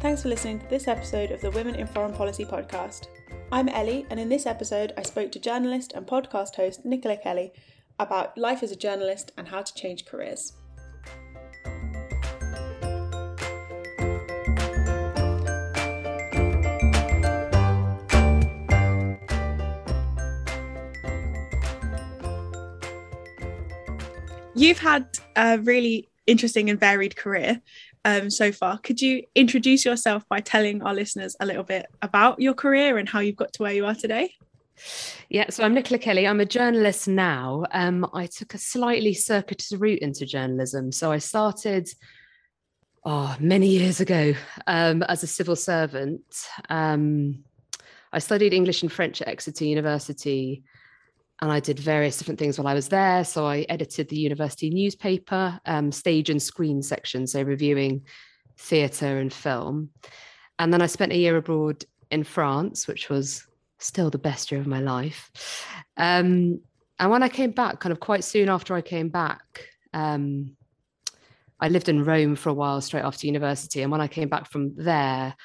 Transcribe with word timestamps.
thanks 0.00 0.22
for 0.22 0.28
listening 0.28 0.58
to 0.58 0.66
this 0.68 0.88
episode 0.88 1.30
of 1.30 1.40
the 1.40 1.50
Women 1.50 1.74
in 1.74 1.86
Foreign 1.86 2.12
Policy 2.12 2.44
podcast. 2.44 3.08
I'm 3.52 3.68
Ellie, 3.68 4.06
and 4.10 4.18
in 4.18 4.28
this 4.28 4.46
episode, 4.46 4.92
I 4.96 5.02
spoke 5.02 5.32
to 5.32 5.38
journalist 5.38 5.92
and 5.94 6.06
podcast 6.06 6.56
host 6.56 6.84
Nicola 6.84 7.16
Kelly 7.16 7.52
about 7.98 8.36
life 8.36 8.62
as 8.62 8.72
a 8.72 8.76
journalist 8.76 9.32
and 9.36 9.48
how 9.48 9.62
to 9.62 9.74
change 9.74 10.04
careers. 10.04 10.52
You've 24.56 24.78
had 24.78 25.06
a 25.36 25.58
really 25.58 26.08
interesting 26.26 26.70
and 26.70 26.78
varied 26.78 27.16
career 27.16 27.60
um, 28.04 28.30
so 28.30 28.52
far. 28.52 28.78
Could 28.78 29.00
you 29.00 29.24
introduce 29.34 29.84
yourself 29.84 30.24
by 30.28 30.40
telling 30.40 30.82
our 30.82 30.94
listeners 30.94 31.36
a 31.40 31.46
little 31.46 31.62
bit 31.62 31.86
about 32.02 32.40
your 32.40 32.54
career 32.54 32.98
and 32.98 33.08
how 33.08 33.20
you've 33.20 33.36
got 33.36 33.52
to 33.54 33.62
where 33.62 33.72
you 33.72 33.86
are 33.86 33.94
today? 33.94 34.34
Yeah, 35.28 35.50
so 35.50 35.64
I'm 35.64 35.74
Nicola 35.74 35.98
Kelly. 35.98 36.26
I'm 36.26 36.40
a 36.40 36.46
journalist 36.46 37.08
now. 37.08 37.64
Um, 37.72 38.08
I 38.12 38.26
took 38.26 38.54
a 38.54 38.58
slightly 38.58 39.14
circuitous 39.14 39.72
route 39.72 40.00
into 40.00 40.26
journalism. 40.26 40.92
So 40.92 41.12
I 41.12 41.18
started 41.18 41.88
oh, 43.04 43.36
many 43.38 43.68
years 43.68 44.00
ago 44.00 44.34
um, 44.66 45.02
as 45.04 45.22
a 45.22 45.28
civil 45.28 45.56
servant. 45.56 46.22
Um, 46.68 47.44
I 48.12 48.18
studied 48.18 48.52
English 48.52 48.82
and 48.82 48.92
French 48.92 49.22
at 49.22 49.28
Exeter 49.28 49.64
University 49.64 50.62
and 51.44 51.52
I 51.52 51.60
did 51.60 51.78
various 51.78 52.16
different 52.16 52.38
things 52.40 52.58
while 52.58 52.66
I 52.66 52.72
was 52.72 52.88
there. 52.88 53.22
So 53.22 53.44
I 53.46 53.66
edited 53.68 54.08
the 54.08 54.16
university 54.16 54.70
newspaper, 54.70 55.60
um, 55.66 55.92
stage 55.92 56.30
and 56.30 56.42
screen 56.42 56.80
section, 56.80 57.26
so 57.26 57.42
reviewing 57.42 58.06
theatre 58.56 59.18
and 59.18 59.30
film. 59.30 59.90
And 60.58 60.72
then 60.72 60.80
I 60.80 60.86
spent 60.86 61.12
a 61.12 61.18
year 61.18 61.36
abroad 61.36 61.84
in 62.10 62.24
France, 62.24 62.88
which 62.88 63.10
was 63.10 63.46
still 63.78 64.08
the 64.08 64.16
best 64.16 64.50
year 64.50 64.58
of 64.58 64.66
my 64.66 64.80
life. 64.80 65.30
Um, 65.98 66.62
and 66.98 67.10
when 67.10 67.22
I 67.22 67.28
came 67.28 67.50
back, 67.50 67.78
kind 67.78 67.92
of 67.92 68.00
quite 68.00 68.24
soon 68.24 68.48
after 68.48 68.74
I 68.74 68.80
came 68.80 69.10
back, 69.10 69.68
um, 69.92 70.56
I 71.60 71.68
lived 71.68 71.90
in 71.90 72.06
Rome 72.06 72.36
for 72.36 72.48
a 72.48 72.54
while 72.54 72.80
straight 72.80 73.04
after 73.04 73.26
university. 73.26 73.82
And 73.82 73.92
when 73.92 74.00
I 74.00 74.08
came 74.08 74.30
back 74.30 74.50
from 74.50 74.74
there, 74.76 75.36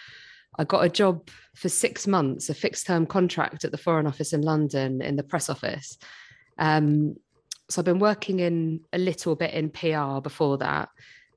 I 0.60 0.66
got 0.66 0.84
a 0.84 0.90
job 0.90 1.30
for 1.56 1.70
six 1.70 2.06
months, 2.06 2.50
a 2.50 2.54
fixed 2.54 2.86
term 2.86 3.06
contract 3.06 3.64
at 3.64 3.72
the 3.72 3.78
Foreign 3.78 4.06
Office 4.06 4.34
in 4.34 4.42
London 4.42 5.02
in 5.02 5.16
the 5.16 5.24
press 5.24 5.50
office. 5.50 5.98
Um, 6.58 7.16
so 7.70 7.80
I've 7.80 7.86
been 7.86 8.00
working 8.00 8.42
in 8.42 8.82
a 8.92 8.98
little 8.98 9.38
bit 9.38 9.54
in 9.54 9.70
PR 9.70 10.20
before 10.22 10.58
that. 10.58 10.90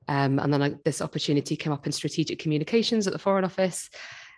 Um, 0.08 0.40
and 0.40 0.52
then 0.52 0.62
I, 0.62 0.74
this 0.84 1.00
opportunity 1.00 1.54
came 1.54 1.72
up 1.72 1.86
in 1.86 1.92
strategic 1.92 2.40
communications 2.40 3.06
at 3.06 3.12
the 3.12 3.18
Foreign 3.18 3.44
Office, 3.44 3.90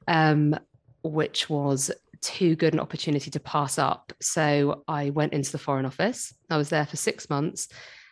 um, 0.07 0.55
which 1.03 1.49
was 1.49 1.91
too 2.21 2.55
good 2.55 2.75
an 2.75 2.81
opportunity 2.81 3.31
to 3.31 3.41
pass 3.41 3.79
up. 3.79 4.13
So 4.21 4.83
I 4.87 5.11
went 5.11 5.33
into 5.33 5.51
the 5.51 5.59
Foreign 5.59 5.87
Office. 5.87 6.35
I 6.51 6.59
was 6.59 6.69
there 6.69 6.85
for 6.85 6.97
six 6.97 7.31
months. 7.31 7.69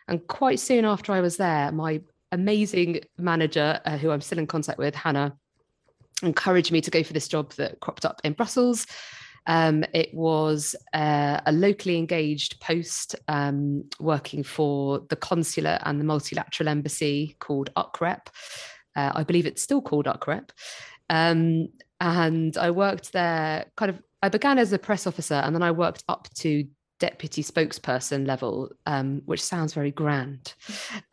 And 0.07 0.25
quite 0.27 0.59
soon 0.59 0.85
after 0.85 1.13
I 1.13 1.21
was 1.21 1.37
there, 1.37 1.71
my 1.71 2.01
amazing 2.31 3.01
manager, 3.19 3.79
uh, 3.85 3.97
who 3.97 4.09
I'm 4.09 4.21
still 4.21 4.39
in 4.39 4.47
contact 4.47 4.79
with, 4.79 4.95
Hannah, 4.95 5.37
encouraged 6.23 6.71
me 6.71 6.81
to 6.81 6.91
go 6.91 7.03
for 7.03 7.13
this 7.13 7.27
job 7.27 7.51
that 7.53 7.79
cropped 7.79 8.05
up 8.05 8.21
in 8.23 8.33
Brussels. 8.33 8.85
Um, 9.45 9.83
it 9.93 10.13
was 10.13 10.75
uh, 10.93 11.41
a 11.45 11.51
locally 11.51 11.97
engaged 11.97 12.59
post 12.61 13.15
um, 13.27 13.83
working 13.99 14.43
for 14.43 14.99
the 15.09 15.15
consular 15.15 15.79
and 15.83 15.99
the 15.99 16.05
multilateral 16.05 16.69
embassy 16.69 17.35
called 17.39 17.69
UKREP. 17.75 18.27
Uh, 18.95 19.11
I 19.15 19.23
believe 19.23 19.45
it's 19.45 19.61
still 19.61 19.81
called 19.81 20.05
UKREP. 20.05 20.49
Um, 21.09 21.69
and 21.99 22.57
I 22.57 22.71
worked 22.71 23.11
there 23.11 23.65
kind 23.75 23.89
of, 23.89 24.01
I 24.21 24.29
began 24.29 24.57
as 24.57 24.71
a 24.71 24.79
press 24.79 25.05
officer 25.05 25.35
and 25.35 25.53
then 25.53 25.63
I 25.63 25.71
worked 25.71 26.03
up 26.07 26.29
to 26.35 26.65
deputy 27.03 27.43
spokesperson 27.43 28.25
level, 28.25 28.71
um, 28.85 29.21
which 29.25 29.41
sounds 29.41 29.73
very 29.73 29.91
grand. 29.91 30.53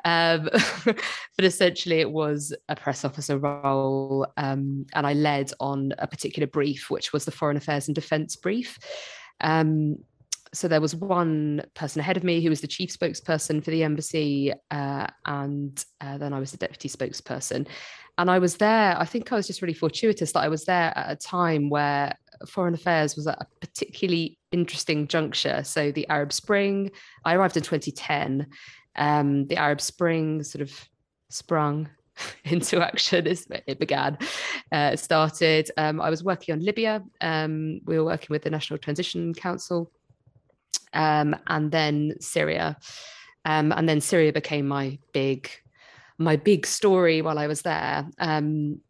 Um, 0.04 0.48
but 0.84 1.44
essentially, 1.44 1.98
it 1.98 2.12
was 2.12 2.54
a 2.68 2.76
press 2.76 3.04
officer 3.04 3.38
role. 3.38 4.24
Um, 4.36 4.86
and 4.94 5.04
I 5.04 5.14
led 5.14 5.50
on 5.58 5.92
a 5.98 6.06
particular 6.06 6.46
brief, 6.46 6.90
which 6.90 7.12
was 7.12 7.24
the 7.24 7.32
Foreign 7.32 7.56
Affairs 7.56 7.88
and 7.88 7.94
Defence 7.96 8.36
brief. 8.36 8.78
Um, 9.40 9.96
so 10.52 10.68
there 10.68 10.80
was 10.80 10.94
one 10.94 11.62
person 11.74 11.98
ahead 11.98 12.16
of 12.16 12.22
me 12.22 12.40
who 12.40 12.50
was 12.50 12.60
the 12.60 12.68
chief 12.68 12.96
spokesperson 12.96 13.62
for 13.64 13.72
the 13.72 13.82
embassy, 13.82 14.52
uh, 14.70 15.08
and 15.26 15.84
uh, 16.00 16.18
then 16.18 16.32
I 16.32 16.38
was 16.38 16.52
the 16.52 16.56
deputy 16.56 16.88
spokesperson. 16.88 17.66
And 18.16 18.30
I 18.30 18.38
was 18.38 18.58
there, 18.58 18.96
I 18.96 19.06
think 19.06 19.32
I 19.32 19.36
was 19.36 19.48
just 19.48 19.60
really 19.60 19.74
fortuitous 19.74 20.30
that 20.32 20.44
I 20.44 20.48
was 20.48 20.66
there 20.66 20.96
at 20.96 21.10
a 21.10 21.16
time 21.16 21.68
where 21.68 22.14
foreign 22.46 22.74
affairs 22.74 23.16
was 23.16 23.26
at 23.26 23.40
a 23.40 23.46
particularly 23.60 24.38
interesting 24.52 25.06
juncture. 25.06 25.62
So 25.64 25.92
the 25.92 26.08
Arab 26.08 26.32
Spring, 26.32 26.90
I 27.24 27.34
arrived 27.34 27.56
in 27.56 27.62
2010. 27.62 28.46
Um, 28.96 29.46
the 29.46 29.56
Arab 29.56 29.80
Spring 29.80 30.42
sort 30.42 30.62
of 30.62 30.88
sprung 31.28 31.88
into 32.44 32.80
action 32.80 33.26
it 33.26 33.78
began. 33.78 34.18
Uh, 34.72 34.96
started. 34.96 35.70
Um, 35.76 36.00
I 36.00 36.10
was 36.10 36.24
working 36.24 36.52
on 36.54 36.60
Libya. 36.60 37.02
Um, 37.20 37.80
we 37.84 37.98
were 37.98 38.04
working 38.04 38.28
with 38.30 38.42
the 38.42 38.50
National 38.50 38.78
Transition 38.78 39.34
Council, 39.34 39.90
um, 40.92 41.36
and 41.46 41.70
then 41.70 42.14
Syria, 42.20 42.76
um, 43.44 43.72
and 43.72 43.88
then 43.88 44.00
Syria 44.00 44.32
became 44.32 44.66
my 44.66 44.98
big, 45.12 45.50
my 46.18 46.36
big 46.36 46.66
story 46.66 47.22
while 47.22 47.38
I 47.38 47.46
was 47.46 47.62
there. 47.62 48.08
Um, 48.18 48.80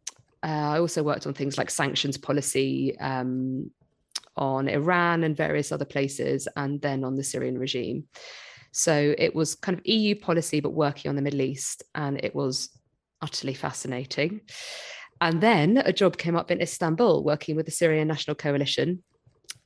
uh, 0.43 0.47
I 0.73 0.79
also 0.79 1.03
worked 1.03 1.27
on 1.27 1.33
things 1.33 1.57
like 1.57 1.69
sanctions 1.69 2.17
policy 2.17 2.97
um, 2.99 3.69
on 4.35 4.67
Iran 4.67 5.23
and 5.23 5.35
various 5.35 5.71
other 5.71 5.85
places, 5.85 6.47
and 6.55 6.81
then 6.81 7.03
on 7.03 7.15
the 7.15 7.23
Syrian 7.23 7.57
regime. 7.57 8.05
So 8.71 9.13
it 9.17 9.35
was 9.35 9.55
kind 9.55 9.77
of 9.77 9.85
EU 9.85 10.15
policy, 10.15 10.61
but 10.61 10.73
working 10.73 11.09
on 11.09 11.15
the 11.15 11.21
Middle 11.21 11.41
East, 11.41 11.83
and 11.93 12.23
it 12.23 12.33
was 12.33 12.69
utterly 13.21 13.53
fascinating. 13.53 14.41
And 15.19 15.41
then 15.41 15.77
a 15.77 15.93
job 15.93 16.17
came 16.17 16.35
up 16.35 16.49
in 16.49 16.61
Istanbul, 16.61 17.23
working 17.23 17.55
with 17.55 17.65
the 17.65 17.71
Syrian 17.71 18.07
National 18.07 18.35
Coalition. 18.35 19.03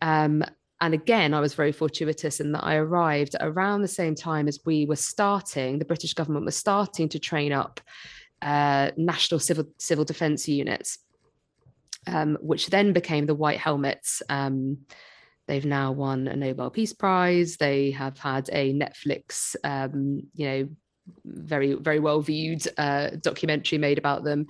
Um, 0.02 0.44
and 0.82 0.94
again, 0.94 1.34
I 1.34 1.40
was 1.40 1.54
very 1.54 1.72
fortuitous 1.72 2.42
in 2.42 2.52
that 2.52 2.66
I 2.66 2.76
arrived 2.76 3.36
around 3.40 3.82
the 3.82 3.88
same 3.88 4.14
time 4.14 4.48
as 4.48 4.60
we 4.66 4.86
were 4.86 4.98
starting, 4.98 5.80
the 5.80 5.86
British 5.86 6.14
government 6.14 6.46
was 6.46 6.58
starting 6.58 7.08
to 7.10 7.20
train 7.20 7.54
up 7.54 7.80
uh, 8.42 8.92
national 8.98 9.40
civil 9.40 9.66
civil 9.80 10.04
defence 10.04 10.48
units, 10.48 11.00
um, 12.08 12.38
which 12.42 12.68
then 12.68 12.94
became 12.94 13.26
the 13.26 13.36
White 13.36 13.60
Helmets. 13.60 14.22
Um, 14.30 14.80
they've 15.48 15.66
now 15.66 15.92
won 15.92 16.28
a 16.28 16.36
Nobel 16.36 16.70
Peace 16.70 16.94
Prize. 16.94 17.58
They 17.58 17.92
have 17.92 18.18
had 18.18 18.50
a 18.52 18.74
Netflix, 18.74 19.56
um, 19.64 20.24
you 20.34 20.48
know, 20.48 20.70
very 21.24 21.74
very 21.74 22.00
well 22.00 22.20
viewed 22.20 22.68
uh, 22.78 23.12
documentary 23.22 23.78
made 23.78 23.98
about 23.98 24.24
them. 24.24 24.48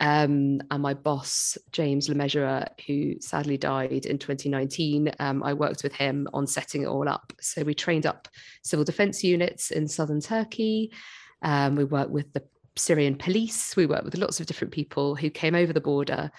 Um, 0.00 0.60
and 0.70 0.82
my 0.82 0.94
boss 0.94 1.58
James 1.72 2.08
Le 2.08 2.14
Mesurier, 2.14 2.68
who 2.86 3.20
sadly 3.20 3.56
died 3.56 4.06
in 4.06 4.18
2019, 4.18 5.12
um, 5.18 5.42
I 5.42 5.52
worked 5.52 5.82
with 5.82 5.92
him 5.92 6.28
on 6.32 6.46
setting 6.46 6.82
it 6.82 6.86
all 6.86 7.08
up. 7.08 7.32
So 7.40 7.62
we 7.62 7.74
trained 7.74 8.06
up 8.06 8.28
civil 8.62 8.84
defence 8.84 9.24
units 9.24 9.70
in 9.70 9.88
southern 9.88 10.20
Turkey. 10.20 10.92
Um, 11.42 11.74
we 11.74 11.84
worked 11.84 12.10
with 12.10 12.32
the 12.32 12.44
Syrian 12.76 13.16
police. 13.16 13.74
We 13.74 13.86
worked 13.86 14.04
with 14.04 14.16
lots 14.16 14.38
of 14.40 14.46
different 14.46 14.72
people 14.72 15.16
who 15.16 15.30
came 15.30 15.56
over 15.56 15.72
the 15.72 15.80
border 15.80 16.30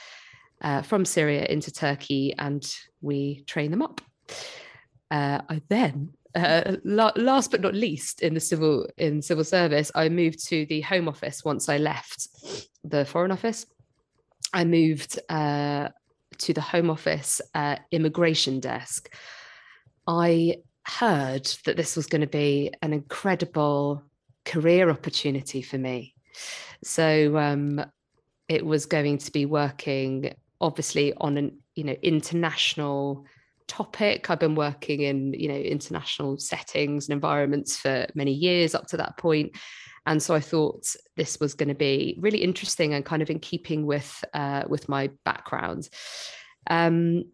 uh, 0.62 0.82
from 0.82 1.06
Syria 1.06 1.46
into 1.46 1.72
Turkey, 1.72 2.34
and 2.38 2.76
we 3.02 3.44
train 3.46 3.72
them 3.72 3.82
up. 3.82 4.02
Uh, 5.12 5.42
I 5.50 5.62
then, 5.70 6.14
uh, 6.36 6.76
la- 6.84 7.12
last 7.16 7.52
but 7.52 7.62
not 7.62 7.74
least, 7.74 8.22
in 8.22 8.34
the 8.34 8.40
civil 8.40 8.88
in 8.98 9.22
civil 9.22 9.44
service, 9.44 9.92
I 9.96 10.10
moved 10.10 10.46
to 10.48 10.66
the 10.66 10.82
Home 10.82 11.08
Office 11.08 11.44
once 11.44 11.70
I 11.70 11.78
left 11.78 12.28
the 12.84 13.06
Foreign 13.06 13.32
Office. 13.32 13.66
I 14.54 14.66
moved 14.66 15.20
uh, 15.30 15.90
to 16.40 16.54
the 16.54 16.62
Home 16.62 16.90
Office 16.90 17.42
uh, 17.54 17.78
immigration 17.92 18.60
desk. 18.60 19.14
I 20.08 20.58
heard 20.84 21.46
that 21.66 21.78
this 21.78 21.96
was 21.96 22.08
going 22.08 22.22
to 22.22 22.28
be 22.28 22.72
an 22.82 22.94
incredible 22.94 24.04
career 24.46 24.90
opportunity 24.90 25.62
for 25.62 25.78
me. 25.78 26.16
So 26.84 27.38
um, 27.38 27.84
it 28.48 28.66
was 28.66 28.86
going 28.86 29.20
to 29.20 29.32
be 29.32 29.46
working 29.46 30.34
obviously 30.62 31.14
on 31.18 31.38
an 31.38 31.60
you 31.76 31.84
know 31.84 31.96
international 32.02 33.26
topic. 33.68 34.30
I've 34.30 34.40
been 34.40 34.56
working 34.56 35.02
in 35.02 35.34
you 35.34 35.48
know 35.48 35.56
international 35.56 36.38
settings 36.38 37.08
and 37.08 37.14
environments 37.14 37.78
for 37.78 38.08
many 38.16 38.34
years 38.34 38.76
up 38.76 38.88
to 38.88 38.98
that 38.98 39.18
point. 39.18 39.56
And 40.06 40.24
so 40.24 40.34
I 40.34 40.40
thought 40.40 40.96
this 41.18 41.40
was 41.40 41.54
going 41.54 41.70
to 41.70 41.76
be 41.76 42.18
really 42.20 42.40
interesting 42.40 42.94
and 42.94 43.06
kind 43.06 43.22
of 43.22 43.30
in 43.30 43.40
keeping 43.40 43.86
with 43.86 44.24
uh, 44.34 44.64
with 44.68 44.90
my 44.90 45.12
background. 45.24 45.88
Um, 46.70 47.26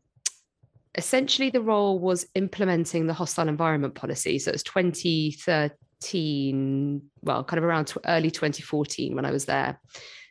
essentially, 0.95 1.49
the 1.49 1.61
role 1.61 1.99
was 1.99 2.27
implementing 2.35 3.07
the 3.07 3.13
hostile 3.13 3.47
environment 3.47 3.95
policy. 3.95 4.39
So 4.39 4.49
it 4.49 4.55
was 4.55 4.63
2013, 4.63 7.01
well, 7.21 7.43
kind 7.43 7.57
of 7.57 7.63
around 7.63 7.93
early 8.05 8.31
2014 8.31 9.15
when 9.15 9.25
I 9.25 9.31
was 9.31 9.45
there. 9.45 9.79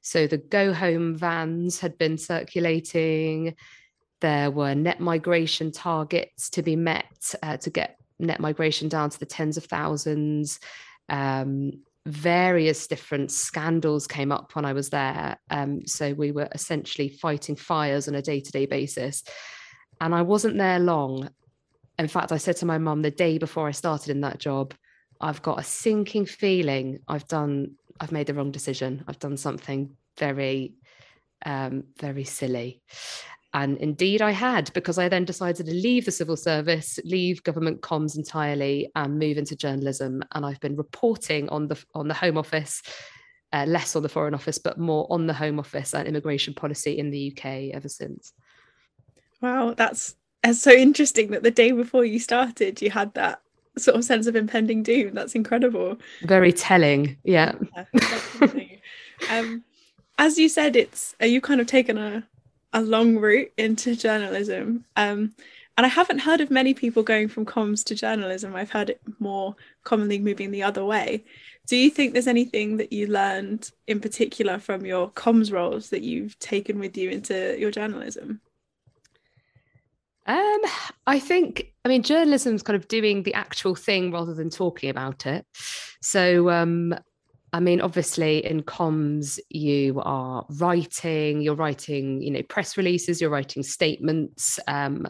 So 0.04 0.26
the 0.26 0.36
go 0.36 0.72
home 0.72 1.16
vans 1.16 1.80
had 1.80 1.96
been 1.96 2.18
circulating. 2.18 3.56
There 4.20 4.50
were 4.50 4.74
net 4.74 5.00
migration 5.00 5.72
targets 5.72 6.50
to 6.50 6.62
be 6.62 6.76
met 6.76 7.34
uh, 7.42 7.56
to 7.56 7.70
get 7.70 7.98
net 8.18 8.38
migration 8.38 8.88
down 8.88 9.10
to 9.10 9.18
the 9.18 9.26
tens 9.26 9.56
of 9.56 9.64
thousands. 9.64 10.60
Um, 11.08 11.72
various 12.06 12.86
different 12.86 13.32
scandals 13.32 14.06
came 14.06 14.30
up 14.30 14.54
when 14.54 14.66
I 14.66 14.74
was 14.74 14.90
there. 14.90 15.38
Um, 15.48 15.86
so 15.86 16.12
we 16.12 16.32
were 16.32 16.48
essentially 16.52 17.08
fighting 17.08 17.56
fires 17.56 18.06
on 18.06 18.14
a 18.14 18.22
day 18.22 18.40
to 18.40 18.52
day 18.52 18.66
basis. 18.66 19.24
And 20.02 20.14
I 20.14 20.20
wasn't 20.20 20.58
there 20.58 20.78
long. 20.78 21.30
In 21.98 22.08
fact, 22.08 22.30
I 22.30 22.36
said 22.36 22.56
to 22.58 22.66
my 22.66 22.76
mum 22.76 23.00
the 23.00 23.10
day 23.10 23.38
before 23.38 23.68
I 23.68 23.70
started 23.70 24.10
in 24.10 24.20
that 24.20 24.38
job, 24.38 24.74
I've 25.20 25.40
got 25.40 25.60
a 25.60 25.64
sinking 25.64 26.26
feeling 26.26 26.98
I've 27.08 27.26
done, 27.26 27.76
I've 28.00 28.12
made 28.12 28.26
the 28.26 28.35
wrong 28.35 28.50
decision. 28.50 29.05
I've 29.06 29.19
done 29.19 29.37
something 29.37 29.96
very, 30.19 30.75
um, 31.44 31.85
very 31.99 32.25
silly. 32.25 32.82
And 33.52 33.79
indeed, 33.79 34.20
I 34.20 34.32
had, 34.32 34.73
because 34.73 34.99
I 34.99 35.08
then 35.08 35.25
decided 35.25 35.67
to 35.67 35.73
leave 35.73 36.05
the 36.05 36.11
civil 36.11 36.37
service, 36.37 36.99
leave 37.05 37.44
government 37.44 37.82
comms 37.82 38.17
entirely, 38.17 38.91
and 38.96 39.19
move 39.19 39.38
into 39.38 39.55
journalism. 39.55 40.25
And 40.32 40.44
I've 40.44 40.58
been 40.58 40.75
reporting 40.76 41.49
on 41.50 41.69
the 41.69 41.82
on 41.94 42.08
the 42.08 42.14
Home 42.14 42.37
Office, 42.37 42.82
uh, 43.52 43.64
less 43.69 43.94
on 43.94 44.02
the 44.02 44.08
Foreign 44.08 44.35
Office, 44.35 44.58
but 44.58 44.79
more 44.79 45.06
on 45.08 45.29
the 45.29 45.35
Home 45.35 45.61
Office 45.61 45.94
and 45.94 46.08
immigration 46.08 46.52
policy 46.52 46.99
in 46.99 47.11
the 47.11 47.32
UK 47.32 47.73
ever 47.73 47.88
since. 47.88 48.32
Wow, 49.41 49.75
that's, 49.76 50.17
that's 50.43 50.61
so 50.61 50.73
interesting 50.73 51.31
that 51.31 51.44
the 51.44 51.52
day 51.52 51.70
before 51.70 52.05
you 52.05 52.19
started, 52.19 52.82
you 52.82 52.91
had 52.91 53.14
that 53.14 53.41
sort 53.76 53.96
of 53.96 54.04
sense 54.04 54.26
of 54.26 54.36
impending 54.36 54.82
doom. 54.82 55.14
That's 55.14 55.34
incredible. 55.34 55.98
Very 56.22 56.52
telling. 56.52 57.16
Yeah. 57.24 57.54
yeah 57.72 57.84
um, 59.30 59.64
as 60.18 60.38
you 60.38 60.48
said, 60.48 60.76
it's 60.76 61.14
are 61.20 61.26
you 61.26 61.40
kind 61.40 61.60
of 61.60 61.66
taken 61.66 61.98
a 61.98 62.24
a 62.74 62.82
long 62.82 63.16
route 63.16 63.52
into 63.56 63.96
journalism. 63.96 64.84
Um, 64.96 65.32
and 65.76 65.86
I 65.86 65.88
haven't 65.88 66.18
heard 66.18 66.40
of 66.40 66.50
many 66.50 66.74
people 66.74 67.02
going 67.02 67.28
from 67.28 67.46
comms 67.46 67.84
to 67.84 67.94
journalism. 67.94 68.54
I've 68.54 68.70
heard 68.70 68.90
it 68.90 69.00
more 69.18 69.56
commonly 69.84 70.18
moving 70.18 70.50
the 70.50 70.62
other 70.62 70.84
way. 70.84 71.24
Do 71.66 71.76
you 71.76 71.88
think 71.88 72.12
there's 72.12 72.26
anything 72.26 72.76
that 72.76 72.92
you 72.92 73.06
learned 73.06 73.70
in 73.86 74.00
particular 74.00 74.58
from 74.58 74.84
your 74.84 75.10
comms 75.10 75.52
roles 75.52 75.90
that 75.90 76.02
you've 76.02 76.38
taken 76.38 76.78
with 76.78 76.96
you 76.96 77.10
into 77.10 77.56
your 77.58 77.70
journalism? 77.70 78.40
Um, 80.26 80.60
I 81.06 81.18
think, 81.18 81.73
I 81.84 81.90
mean, 81.90 82.02
journalism 82.02 82.54
is 82.54 82.62
kind 82.62 82.76
of 82.76 82.88
doing 82.88 83.22
the 83.25 83.34
actual 83.34 83.75
thing 83.75 84.10
rather 84.10 84.32
than 84.32 84.48
talking 84.48 84.88
about 84.88 85.26
it. 85.26 85.46
So, 86.00 86.48
um, 86.48 86.94
I 87.52 87.60
mean, 87.60 87.81
obviously, 87.82 88.44
in 88.44 88.62
comms, 88.62 89.38
you 89.50 90.00
are 90.00 90.46
writing, 90.58 91.42
you're 91.42 91.54
writing, 91.54 92.22
you 92.22 92.31
know, 92.31 92.42
press 92.42 92.76
releases, 92.76 93.20
you're 93.20 93.31
writing 93.31 93.62
statements. 93.62 94.58
Um, 94.66 95.06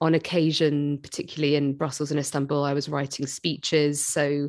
on 0.00 0.14
occasion, 0.14 0.98
particularly 1.02 1.54
in 1.54 1.74
Brussels 1.74 2.10
and 2.10 2.18
Istanbul, 2.18 2.64
I 2.64 2.72
was 2.72 2.88
writing 2.88 3.26
speeches. 3.26 4.04
So 4.04 4.48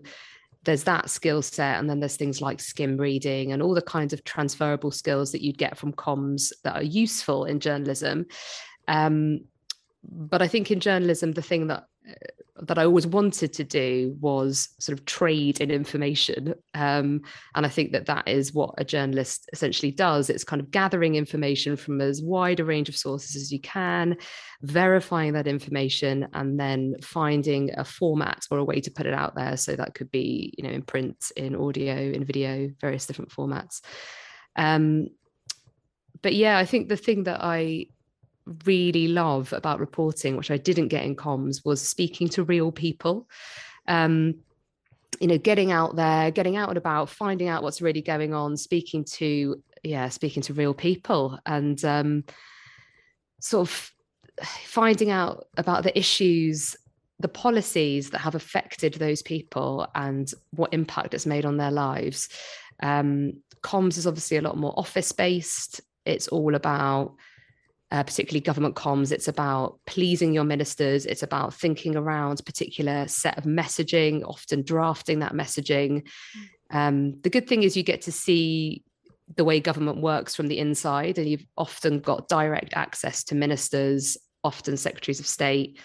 there's 0.64 0.84
that 0.86 1.10
skill 1.10 1.42
set. 1.42 1.80
And 1.80 1.90
then 1.90 2.00
there's 2.00 2.18
things 2.18 2.42
like 2.42 2.60
skim 2.60 2.98
reading 2.98 3.52
and 3.52 3.62
all 3.62 3.76
the 3.76 3.82
kinds 3.82 4.14
of 4.14 4.24
transferable 4.24 4.92
skills 4.92 5.32
that 5.32 5.44
you'd 5.44 5.58
get 5.58 5.78
from 5.78 5.94
comms 5.94 6.52
that 6.64 6.76
are 6.76 6.84
useful 6.84 7.46
in 7.46 7.60
journalism. 7.60 8.26
Um, 8.88 9.42
but 10.04 10.42
I 10.42 10.48
think 10.48 10.72
in 10.72 10.80
journalism, 10.80 11.32
the 11.32 11.42
thing 11.42 11.68
that 11.68 11.86
that 12.62 12.78
I 12.78 12.86
always 12.86 13.08
wanted 13.08 13.52
to 13.54 13.64
do 13.64 14.16
was 14.22 14.70
sort 14.80 14.98
of 14.98 15.06
trade 15.06 15.60
in 15.60 15.72
information. 15.72 16.54
Um, 16.76 17.22
and 17.56 17.66
I 17.66 17.70
think 17.70 17.94
that 17.94 18.06
that 18.06 18.28
is 18.28 18.54
what 18.54 18.76
a 18.78 18.86
journalist 18.86 19.50
essentially 19.54 19.92
does. 19.92 20.30
It's 20.30 20.44
kind 20.44 20.62
of 20.62 20.70
gathering 20.70 21.16
information 21.16 21.76
from 21.76 22.00
as 22.00 22.22
wide 22.22 22.60
a 22.60 22.66
range 22.66 22.90
of 22.90 22.96
sources 22.96 23.36
as 23.36 23.52
you 23.52 23.60
can, 23.60 24.18
verifying 24.62 25.34
that 25.34 25.48
information, 25.48 26.28
and 26.34 26.60
then 26.60 26.96
finding 27.02 27.72
a 27.76 27.84
format 27.84 28.46
or 28.52 28.60
a 28.60 28.64
way 28.64 28.80
to 28.82 28.92
put 28.92 29.08
it 29.08 29.14
out 29.14 29.36
there. 29.36 29.58
So 29.58 29.76
that 29.76 29.96
could 29.96 30.12
be, 30.12 30.54
you 30.58 30.64
know, 30.64 30.74
in 30.74 30.84
print, 30.84 31.32
in 31.36 31.56
audio, 31.56 31.96
in 31.96 32.24
video, 32.24 32.70
various 32.80 33.08
different 33.08 33.32
formats. 33.32 33.82
Um, 34.56 35.08
but 36.22 36.36
yeah, 36.36 36.58
I 36.58 36.66
think 36.66 36.88
the 36.88 36.98
thing 36.98 37.24
that 37.24 37.40
I 37.42 37.88
really 38.66 39.08
love 39.08 39.54
about 39.54 39.80
reporting, 39.80 40.38
which 40.38 40.52
I 40.52 40.58
didn't 40.58 40.90
get 40.90 41.04
in 41.04 41.16
comms, 41.16 41.66
was 41.66 41.82
speaking 41.82 42.28
to 42.30 42.44
real 42.44 42.72
people. 42.72 43.28
Um, 43.88 44.36
you 45.20 45.28
know, 45.28 45.38
getting 45.38 45.72
out 45.72 45.96
there, 45.96 46.32
getting 46.32 46.58
out 46.58 46.70
and 46.70 46.78
about, 46.78 47.10
finding 47.10 47.48
out 47.48 47.64
what's 47.64 47.82
really 47.82 48.02
going 48.02 48.34
on, 48.34 48.58
speaking 48.58 49.04
to, 49.06 49.62
yeah, 49.84 50.10
speaking 50.10 50.44
to 50.44 50.54
real 50.54 50.74
people 50.74 51.40
and 51.46 51.84
um, 51.86 52.24
sort 53.40 53.70
of 53.70 53.92
finding 54.44 55.12
out 55.12 55.48
about 55.58 55.84
the 55.84 55.98
issues, 55.98 56.76
the 57.20 57.28
policies 57.28 58.10
that 58.10 58.20
have 58.20 58.36
affected 58.36 58.96
those 58.96 59.22
people 59.22 59.88
and 59.96 60.34
what 60.52 60.74
impact 60.74 61.14
it's 61.14 61.26
made 61.26 61.46
on 61.46 61.58
their 61.58 61.72
lives. 61.72 62.30
Um, 62.82 63.34
comms 63.62 63.98
is 63.98 64.08
obviously 64.08 64.38
a 64.38 64.42
lot 64.42 64.58
more 64.58 64.74
office 64.78 65.12
based. 65.12 65.82
It's 66.06 66.28
all 66.28 66.56
about 66.56 67.16
uh, 67.94 68.04
particularly 68.04 68.42
government 68.42 68.76
comms. 68.76 69.12
It's 69.12 69.28
about 69.28 69.80
pleasing 69.86 70.34
your 70.34 70.44
ministers. 70.44 71.06
It's 71.06 71.22
about 71.22 71.54
thinking 71.54 71.96
around 71.96 72.42
particular 72.44 73.08
set 73.08 73.38
of 73.38 73.44
messaging, 73.44 74.24
often 74.28 74.64
drafting 74.64 75.20
that 75.20 75.34
messaging. 75.34 76.08
Mm. 76.72 76.76
Um, 76.76 77.22
the 77.22 77.30
good 77.30 77.48
thing 77.48 77.62
is 77.62 77.78
you 77.78 77.84
get 77.84 78.02
to 78.02 78.12
see 78.12 78.84
the 79.36 79.44
way 79.44 79.60
government 79.60 80.02
works 80.02 80.36
from 80.36 80.48
the 80.48 80.58
inside, 80.58 81.20
and 81.20 81.30
you've 81.30 81.46
often 81.56 82.00
got 82.00 82.28
direct 82.28 82.74
access 82.76 83.24
to 83.26 83.36
ministers, 83.36 84.18
often 84.44 84.76
secretaries 84.76 85.20
of 85.20 85.28
state. 85.28 85.80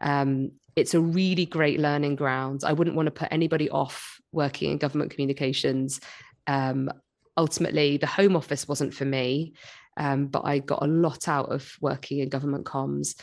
Um, 0.00 0.50
it's 0.74 0.94
a 0.94 1.00
really 1.00 1.46
great 1.46 1.78
learning 1.78 2.16
ground. 2.16 2.62
I 2.64 2.72
wouldn't 2.72 2.96
want 2.96 3.06
to 3.06 3.12
put 3.12 3.28
anybody 3.30 3.70
off 3.70 4.20
working 4.32 4.72
in 4.72 4.78
government 4.78 5.12
communications. 5.12 6.00
Um, 6.48 6.90
ultimately, 7.36 7.98
the 7.98 8.06
Home 8.08 8.34
Office 8.34 8.66
wasn't 8.66 8.94
for 8.94 9.04
me. 9.04 9.54
Um, 9.96 10.26
but 10.26 10.44
I 10.44 10.58
got 10.58 10.82
a 10.82 10.86
lot 10.86 11.28
out 11.28 11.50
of 11.50 11.76
working 11.80 12.18
in 12.18 12.28
government 12.28 12.64
comms. 12.64 13.14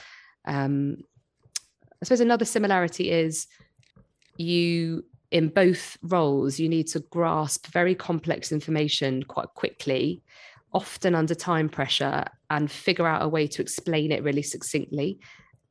Um, 0.45 0.97
I 2.01 2.05
suppose 2.05 2.19
another 2.19 2.45
similarity 2.45 3.11
is 3.11 3.47
you, 4.37 5.05
in 5.31 5.49
both 5.49 5.97
roles, 6.01 6.59
you 6.59 6.67
need 6.67 6.87
to 6.87 6.99
grasp 6.99 7.67
very 7.67 7.95
complex 7.95 8.51
information 8.51 9.23
quite 9.23 9.53
quickly, 9.53 10.21
often 10.73 11.15
under 11.15 11.35
time 11.35 11.69
pressure, 11.69 12.25
and 12.49 12.69
figure 12.69 13.07
out 13.07 13.23
a 13.23 13.27
way 13.27 13.47
to 13.47 13.61
explain 13.61 14.11
it 14.11 14.23
really 14.23 14.41
succinctly 14.41 15.19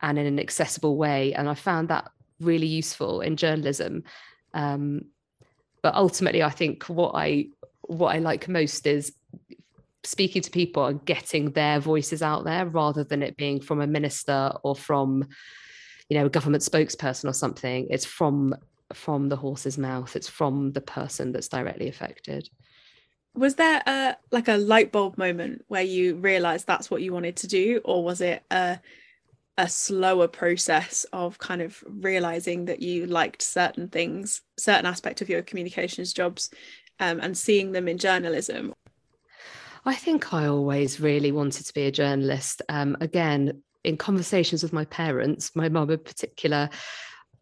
and 0.00 0.19
in 0.19 0.27
an 0.27 0.38
accessible 0.38 0.97
way. 0.97 1.35
And 1.35 1.49
I 1.49 1.55
found 1.55 1.88
that 1.88 2.11
really 2.41 2.67
useful 2.67 3.21
in 3.21 3.37
journalism. 3.37 4.05
Um, 4.55 5.07
but 5.83 5.95
ultimately, 5.95 6.43
I 6.43 6.50
think 6.50 6.85
what 6.85 7.12
I 7.15 7.49
what 7.83 8.15
I 8.15 8.19
like 8.19 8.49
most 8.49 8.87
is 8.87 9.12
speaking 10.05 10.43
to 10.43 10.51
people 10.51 10.87
and 10.87 11.05
getting 11.05 11.53
their 11.53 11.81
voices 11.81 12.23
out 12.23 12.45
there 12.45 12.67
rather 12.67 13.05
than 13.05 13.23
it 13.23 13.37
being 13.37 13.61
from 13.61 13.81
a 13.81 13.87
minister 13.87 14.53
or 14.63 14.75
from 14.75 15.29
you 16.09 16.19
know 16.19 16.27
a 16.27 16.31
government 16.31 16.63
spokesperson 16.63 17.29
or 17.29 17.33
something. 17.33 17.87
It's 17.91 18.05
from 18.05 18.55
from 18.93 19.29
the 19.29 19.37
horse's 19.37 19.79
mouth. 19.79 20.15
It's 20.17 20.29
from 20.29 20.73
the 20.73 20.81
person 20.81 21.33
that's 21.33 21.49
directly 21.49 21.89
affected. 21.89 22.49
Was 23.35 23.55
there 23.55 23.83
a 23.87 24.17
like 24.31 24.49
a 24.49 24.59
light 24.59 24.93
bulb 24.93 25.17
moment 25.17 25.65
where 25.69 25.83
you 25.83 26.17
realized 26.17 26.67
that's 26.67 26.91
what 26.91 27.03
you 27.03 27.13
wanted 27.13 27.37
to 27.37 27.47
do? 27.47 27.81
Or 27.85 28.05
was 28.05 28.21
it 28.21 28.43
a 28.51 28.81
a 29.59 29.69
slower 29.69 30.29
process 30.29 31.05
of 31.13 31.39
kind 31.39 31.61
of 31.61 31.85
realizing 31.87 32.65
that 32.65 32.81
you 32.81 33.07
liked 33.07 33.43
certain 33.43 33.89
things 33.89 34.41
certain 34.59 34.87
aspect 34.87 35.21
of 35.21 35.29
your 35.29 35.43
communications 35.43 36.13
jobs 36.13 36.51
um, 37.01 37.21
and 37.21 37.37
seeing 37.37 37.73
them 37.73 37.87
in 37.87 37.99
journalism 37.99 38.73
I 39.85 39.95
think 39.95 40.33
I 40.33 40.47
always 40.47 41.01
really 41.01 41.33
wanted 41.33 41.67
to 41.67 41.75
be 41.75 41.83
a 41.83 41.93
journalist. 41.93 42.62
Um, 42.69 42.97
again, 43.01 43.62
in 43.85 43.97
conversations 43.97 44.62
with 44.62 44.73
my 44.73 44.85
parents, 44.85 45.57
my 45.57 45.69
mum 45.69 45.91
in 45.91 45.99
particular, 45.99 46.71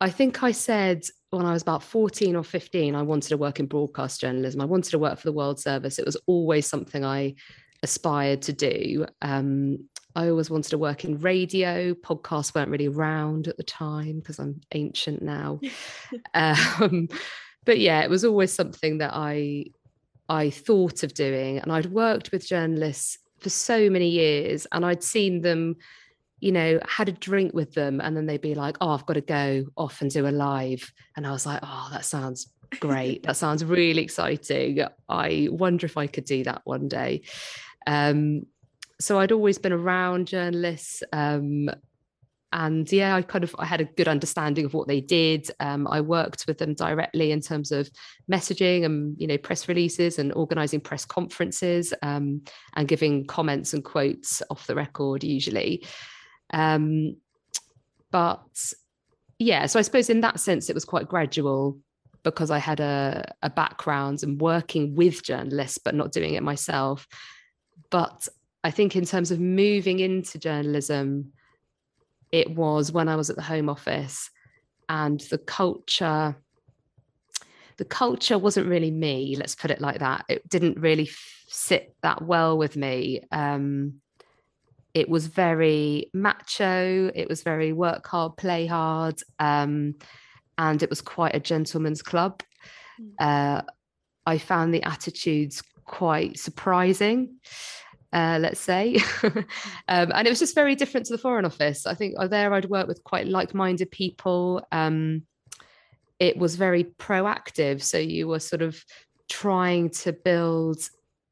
I 0.00 0.08
think 0.08 0.42
I 0.42 0.52
said 0.52 1.02
when 1.28 1.44
I 1.44 1.52
was 1.52 1.62
about 1.62 1.82
14 1.82 2.34
or 2.34 2.42
15, 2.42 2.94
I 2.94 3.02
wanted 3.02 3.28
to 3.28 3.36
work 3.36 3.60
in 3.60 3.66
broadcast 3.66 4.20
journalism. 4.20 4.60
I 4.60 4.64
wanted 4.64 4.90
to 4.90 4.98
work 4.98 5.18
for 5.18 5.26
the 5.26 5.32
World 5.32 5.60
Service. 5.60 5.98
It 5.98 6.06
was 6.06 6.16
always 6.26 6.66
something 6.66 7.04
I 7.04 7.34
aspired 7.82 8.42
to 8.42 8.52
do. 8.52 9.06
Um, 9.20 9.88
I 10.16 10.28
always 10.28 10.50
wanted 10.50 10.70
to 10.70 10.78
work 10.78 11.04
in 11.04 11.18
radio. 11.18 11.94
Podcasts 11.94 12.54
weren't 12.54 12.70
really 12.70 12.88
around 12.88 13.48
at 13.48 13.58
the 13.58 13.62
time 13.62 14.18
because 14.18 14.38
I'm 14.38 14.60
ancient 14.72 15.22
now. 15.22 15.60
um, 16.34 17.08
but 17.64 17.78
yeah, 17.78 18.00
it 18.00 18.10
was 18.10 18.24
always 18.24 18.52
something 18.52 18.98
that 18.98 19.12
I 19.14 19.66
I 20.30 20.48
thought 20.48 21.02
of 21.02 21.12
doing. 21.12 21.58
And 21.58 21.72
I'd 21.72 21.86
worked 21.86 22.30
with 22.30 22.46
journalists 22.46 23.18
for 23.40 23.50
so 23.50 23.90
many 23.90 24.08
years 24.08 24.66
and 24.70 24.86
I'd 24.86 25.02
seen 25.02 25.42
them, 25.42 25.76
you 26.38 26.52
know, 26.52 26.78
had 26.88 27.08
a 27.08 27.12
drink 27.12 27.52
with 27.52 27.74
them 27.74 28.00
and 28.00 28.16
then 28.16 28.26
they'd 28.26 28.40
be 28.40 28.54
like, 28.54 28.76
oh, 28.80 28.90
I've 28.90 29.06
got 29.06 29.14
to 29.14 29.20
go 29.20 29.64
off 29.76 30.00
and 30.00 30.10
do 30.10 30.28
a 30.28 30.30
live. 30.30 30.92
And 31.16 31.26
I 31.26 31.32
was 31.32 31.44
like, 31.44 31.60
oh, 31.64 31.88
that 31.92 32.04
sounds 32.04 32.48
great. 32.78 33.24
that 33.24 33.36
sounds 33.36 33.64
really 33.64 34.02
exciting. 34.02 34.84
I 35.08 35.48
wonder 35.50 35.84
if 35.84 35.96
I 35.96 36.06
could 36.06 36.24
do 36.24 36.44
that 36.44 36.62
one 36.64 36.86
day. 36.86 37.22
Um, 37.88 38.46
so 39.00 39.18
I'd 39.18 39.32
always 39.32 39.58
been 39.58 39.72
around 39.72 40.28
journalists. 40.28 41.02
Um, 41.12 41.70
and 42.52 42.90
yeah, 42.90 43.14
I 43.14 43.22
kind 43.22 43.44
of 43.44 43.54
I 43.58 43.64
had 43.64 43.80
a 43.80 43.84
good 43.84 44.08
understanding 44.08 44.64
of 44.64 44.74
what 44.74 44.88
they 44.88 45.00
did. 45.00 45.48
Um, 45.60 45.86
I 45.86 46.00
worked 46.00 46.46
with 46.48 46.58
them 46.58 46.74
directly 46.74 47.30
in 47.30 47.40
terms 47.40 47.70
of 47.70 47.88
messaging 48.30 48.84
and 48.84 49.16
you 49.20 49.26
know 49.26 49.38
press 49.38 49.68
releases 49.68 50.18
and 50.18 50.32
organising 50.32 50.80
press 50.80 51.04
conferences 51.04 51.94
um, 52.02 52.42
and 52.74 52.88
giving 52.88 53.24
comments 53.26 53.72
and 53.72 53.84
quotes 53.84 54.42
off 54.50 54.66
the 54.66 54.74
record 54.74 55.22
usually. 55.22 55.86
Um, 56.52 57.16
but 58.10 58.42
yeah, 59.38 59.66
so 59.66 59.78
I 59.78 59.82
suppose 59.82 60.10
in 60.10 60.20
that 60.22 60.40
sense 60.40 60.68
it 60.68 60.74
was 60.74 60.84
quite 60.84 61.08
gradual 61.08 61.78
because 62.24 62.50
I 62.50 62.58
had 62.58 62.80
a, 62.80 63.32
a 63.42 63.48
background 63.48 64.22
and 64.22 64.40
working 64.40 64.94
with 64.94 65.22
journalists, 65.22 65.78
but 65.78 65.94
not 65.94 66.12
doing 66.12 66.34
it 66.34 66.42
myself. 66.42 67.06
But 67.90 68.28
I 68.62 68.70
think 68.70 68.96
in 68.96 69.04
terms 69.04 69.30
of 69.30 69.40
moving 69.40 70.00
into 70.00 70.38
journalism, 70.38 71.32
it 72.32 72.50
was 72.50 72.92
when 72.92 73.08
I 73.08 73.16
was 73.16 73.30
at 73.30 73.36
the 73.36 73.42
Home 73.42 73.68
Office 73.68 74.30
and 74.88 75.20
the 75.30 75.38
culture. 75.38 76.36
The 77.76 77.84
culture 77.84 78.38
wasn't 78.38 78.68
really 78.68 78.90
me, 78.90 79.36
let's 79.38 79.54
put 79.54 79.70
it 79.70 79.80
like 79.80 80.00
that. 80.00 80.24
It 80.28 80.48
didn't 80.48 80.78
really 80.78 81.08
f- 81.08 81.44
sit 81.48 81.96
that 82.02 82.22
well 82.22 82.58
with 82.58 82.76
me. 82.76 83.22
Um, 83.32 84.00
it 84.92 85.08
was 85.08 85.26
very 85.26 86.10
macho, 86.12 87.10
it 87.14 87.28
was 87.28 87.42
very 87.42 87.72
work 87.72 88.06
hard, 88.06 88.36
play 88.36 88.66
hard. 88.66 89.20
Um, 89.38 89.94
and 90.58 90.82
it 90.82 90.90
was 90.90 91.00
quite 91.00 91.34
a 91.34 91.40
gentleman's 91.40 92.02
club. 92.02 92.42
Mm. 93.00 93.12
Uh, 93.18 93.62
I 94.26 94.38
found 94.38 94.74
the 94.74 94.82
attitudes 94.82 95.62
quite 95.86 96.38
surprising. 96.38 97.38
Uh, 98.12 98.38
let's 98.40 98.58
say. 98.58 98.96
um, 99.22 100.10
and 100.12 100.26
it 100.26 100.30
was 100.30 100.40
just 100.40 100.56
very 100.56 100.74
different 100.74 101.06
to 101.06 101.12
the 101.12 101.18
Foreign 101.18 101.44
Office. 101.44 101.86
I 101.86 101.94
think 101.94 102.16
uh, 102.18 102.26
there 102.26 102.52
I'd 102.52 102.64
work 102.64 102.88
with 102.88 103.04
quite 103.04 103.28
like 103.28 103.54
minded 103.54 103.90
people. 103.92 104.66
Um, 104.72 105.22
it 106.18 106.36
was 106.36 106.56
very 106.56 106.84
proactive. 106.84 107.82
So 107.82 107.98
you 107.98 108.26
were 108.26 108.40
sort 108.40 108.62
of 108.62 108.84
trying 109.28 109.90
to 109.90 110.12
build 110.12 110.78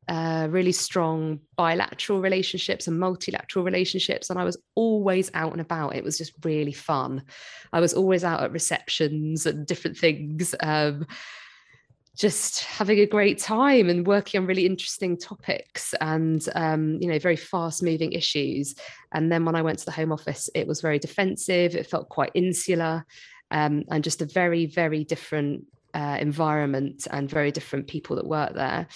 uh, 0.09 0.49
really 0.51 0.73
strong 0.73 1.39
bilateral 1.57 2.21
relationships 2.21 2.87
and 2.87 2.99
multilateral 2.99 3.65
relationships. 3.65 4.31
And 4.31 4.39
I 4.39 4.45
was 4.45 4.57
always 4.75 5.31
out 5.35 5.53
and 5.53 5.61
about. 5.61 5.97
It 5.97 6.03
was 6.03 6.17
just 6.17 6.33
really 6.43 6.73
fun. 6.73 7.25
I 7.75 7.81
was 7.81 7.93
always 7.93 8.25
out 8.25 8.43
at 8.43 8.53
receptions 8.53 9.45
and 9.45 9.67
different 9.67 9.99
things, 9.99 10.55
um, 10.61 11.07
just 12.19 12.65
having 12.65 12.99
a 12.99 13.07
great 13.07 13.39
time 13.39 13.89
and 13.89 14.05
working 14.05 14.41
on 14.41 14.47
really 14.47 14.67
interesting 14.67 15.17
topics 15.17 15.95
and, 16.01 16.49
um, 16.57 16.99
you 17.01 17.09
know, 17.09 17.19
very 17.19 17.37
fast 17.37 17.81
moving 17.81 18.13
issues. 18.13 18.75
And 19.13 19.31
then 19.31 19.45
when 19.45 19.55
I 19.55 19.63
went 19.63 19.79
to 19.79 19.85
the 19.85 19.93
Home 19.93 20.11
Office, 20.11 20.51
it 20.53 20.67
was 20.67 20.81
very 20.81 20.99
defensive, 20.99 21.77
it 21.77 21.87
felt 21.87 22.09
quite 22.09 22.33
insular. 22.35 23.07
Um, 23.53 23.85
and 23.89 24.03
just 24.03 24.21
a 24.21 24.27
very, 24.27 24.67
very 24.67 25.05
different 25.05 25.65
uh, 25.95 26.19
environment 26.21 27.07
and 27.11 27.31
very 27.31 27.53
different 27.53 27.87
people 27.87 28.17
that 28.17 28.27
work 28.27 28.53
there. 28.53 28.89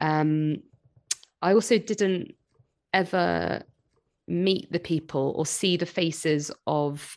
Um, 0.00 0.56
I 1.42 1.52
also 1.52 1.78
didn't 1.78 2.34
ever 2.94 3.62
meet 4.26 4.72
the 4.72 4.80
people 4.80 5.34
or 5.36 5.44
see 5.44 5.76
the 5.76 5.86
faces 5.86 6.50
of 6.66 7.16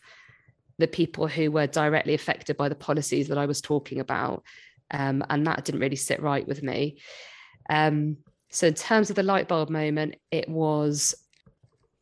the 0.78 0.88
people 0.88 1.28
who 1.28 1.50
were 1.50 1.68
directly 1.68 2.14
affected 2.14 2.58
by 2.58 2.68
the 2.68 2.76
policies 2.76 3.30
that 3.30 3.38
I 3.38 3.46
was 3.46 3.62
talking 3.62 4.00
about. 4.00 4.44
Um, 4.92 5.24
and 5.30 5.46
that 5.48 5.65
didn't 5.65 5.82
really 5.82 5.96
sit 5.96 6.22
right 6.22 6.48
with 6.48 6.63
me. 6.63 6.98
Um, 7.70 8.18
so, 8.50 8.68
in 8.68 8.74
terms 8.74 9.10
of 9.10 9.15
the 9.15 9.24
light 9.24 9.48
bulb 9.48 9.70
moment, 9.70 10.15
it 10.32 10.48
was 10.48 11.15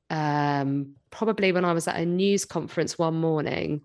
um, 0.10 0.96
probably 1.10 1.52
when 1.52 1.66
I 1.66 1.74
was 1.74 1.88
at 1.88 1.96
a 1.96 2.06
news 2.06 2.46
conference 2.46 2.98
one 2.98 3.16
morning 3.16 3.82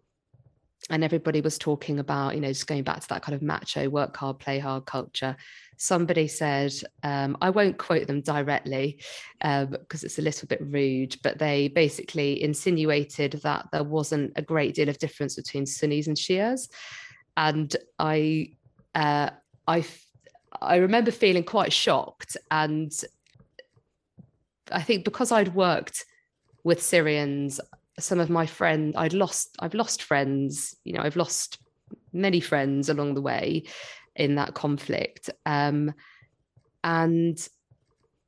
and 0.90 1.04
everybody 1.04 1.40
was 1.40 1.58
talking 1.58 1.98
about, 1.98 2.34
you 2.34 2.40
know, 2.40 2.48
just 2.48 2.66
going 2.66 2.82
back 2.82 3.00
to 3.00 3.08
that 3.08 3.22
kind 3.22 3.34
of 3.34 3.42
macho 3.42 3.88
work 3.88 4.16
hard, 4.16 4.38
play 4.38 4.58
hard 4.58 4.86
culture 4.86 5.36
somebody 5.78 6.26
said, 6.26 6.74
um, 7.04 7.38
I 7.40 7.50
won't 7.50 7.78
quote 7.78 8.06
them 8.06 8.20
directly 8.20 9.00
because 9.40 9.72
um, 9.72 9.78
it's 9.90 10.18
a 10.18 10.22
little 10.22 10.48
bit 10.48 10.60
rude, 10.60 11.16
but 11.22 11.38
they 11.38 11.68
basically 11.68 12.42
insinuated 12.42 13.40
that 13.44 13.68
there 13.72 13.84
wasn't 13.84 14.32
a 14.36 14.42
great 14.42 14.74
deal 14.74 14.88
of 14.88 14.98
difference 14.98 15.36
between 15.36 15.66
Sunnis 15.66 16.08
and 16.08 16.16
Shias. 16.16 16.68
And 17.36 17.74
I, 17.98 18.50
uh, 18.94 19.30
I, 19.66 19.84
I 20.60 20.76
remember 20.76 21.10
feeling 21.10 21.44
quite 21.44 21.72
shocked. 21.72 22.36
And 22.50 22.92
I 24.70 24.82
think 24.82 25.04
because 25.04 25.32
I'd 25.32 25.54
worked 25.54 26.04
with 26.64 26.82
Syrians, 26.82 27.60
some 27.98 28.20
of 28.20 28.30
my 28.30 28.46
friends, 28.46 28.94
I'd 28.96 29.12
lost, 29.12 29.56
I've 29.58 29.74
lost 29.74 30.02
friends, 30.02 30.74
you 30.84 30.92
know, 30.92 31.02
I've 31.02 31.16
lost 31.16 31.58
many 32.12 32.40
friends 32.40 32.88
along 32.88 33.14
the 33.14 33.22
way 33.22 33.64
in 34.16 34.34
that 34.34 34.54
conflict. 34.54 35.30
Um, 35.46 35.94
and 36.84 37.48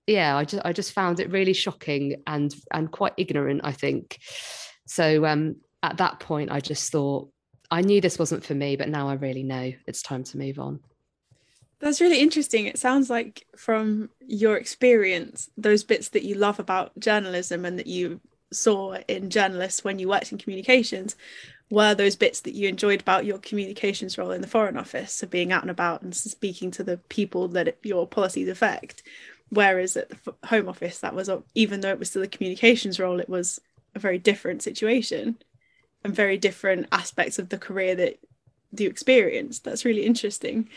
yeah, 0.07 0.37
I 0.37 0.45
just 0.45 0.65
I 0.65 0.73
just 0.73 0.93
found 0.93 1.21
it 1.21 1.31
really 1.31 1.53
shocking 1.53 2.23
and 2.27 2.55
and 2.73 2.91
quite 2.91 3.13
ignorant, 3.17 3.61
I 3.65 3.73
think. 3.73 4.19
So 4.87 5.25
um, 5.25 5.57
at 5.83 5.99
that 5.99 6.21
point, 6.21 6.51
I 6.51 6.61
just 6.61 6.91
thought 6.91 7.31
I 7.71 7.83
knew 7.83 8.01
this 8.01 8.19
wasn't 8.19 8.45
for 8.45 8.55
me, 8.55 8.77
but 8.77 8.89
now 8.89 9.09
I 9.09 9.15
really 9.15 9.43
know 9.43 9.73
it's 9.87 10.03
time 10.03 10.25
to 10.25 10.39
move 10.39 10.59
on. 10.59 10.81
That's 11.79 12.01
really 12.01 12.21
interesting. 12.21 12.67
It 12.67 12.79
sounds 12.79 13.09
like 13.09 13.47
from 13.57 14.11
your 14.27 14.57
experience, 14.57 15.49
those 15.57 15.85
bits 15.85 16.11
that 16.11 16.25
you 16.25 16.35
love 16.35 16.59
about 16.59 16.99
journalism 16.99 17.65
and 17.65 17.79
that 17.79 17.87
you 17.87 18.21
saw 18.53 18.97
in 19.09 19.31
journalists 19.31 19.85
when 19.85 19.99
you 19.99 20.09
worked 20.09 20.33
in 20.33 20.39
communications 20.39 21.17
were 21.71 21.95
those 21.95 22.17
bits 22.17 22.41
that 22.41 22.55
you 22.55 22.69
enjoyed 22.69 23.01
about 23.01 23.25
your 23.25 23.39
communications 23.39 24.19
role 24.19 24.33
in 24.33 24.41
the 24.41 24.49
Foreign 24.49 24.77
Office, 24.77 25.13
so 25.13 25.27
being 25.27 25.53
out 25.53 25.63
and 25.63 25.71
about 25.71 26.03
and 26.03 26.15
speaking 26.15 26.71
to 26.73 26.83
the 26.83 26.97
people 27.09 27.47
that 27.49 27.79
your 27.85 28.07
policies 28.07 28.49
affect. 28.49 29.05
Whereas 29.51 29.97
at 29.97 30.11
the 30.11 30.35
Home 30.47 30.69
Office, 30.69 30.99
that 30.99 31.15
was 31.15 31.31
even 31.55 31.81
though 31.81 31.91
it 31.91 31.99
was 31.99 32.11
still 32.11 32.23
a 32.23 32.29
communications 32.29 32.99
role, 32.99 33.21
it 33.21 33.29
was 33.29 33.61
a 33.95 34.01
very 34.01 34.19
different 34.19 34.63
situation 34.63 35.39
and 36.05 36.15
very 36.15 36.39
different 36.39 36.87
aspects 36.93 37.39
of 37.39 37.49
the 37.49 37.59
career 37.59 37.95
that 37.95 38.19
you 38.77 38.89
experienced. 38.89 39.65
That's 39.65 39.85
really 39.85 40.05
interesting. 40.05 40.69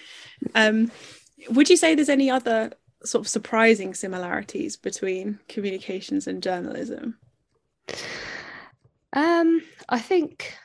Um, 0.55 0.91
would 1.49 1.69
you 1.69 1.77
say 1.77 1.95
there's 1.95 2.09
any 2.09 2.29
other 2.29 2.71
sort 3.05 3.25
of 3.25 3.29
surprising 3.29 3.93
similarities 3.93 4.77
between 4.77 5.39
communications 5.47 6.27
and 6.27 6.41
journalism? 6.41 7.17
Um, 9.13 9.61
I 9.89 9.99
think 9.99 10.55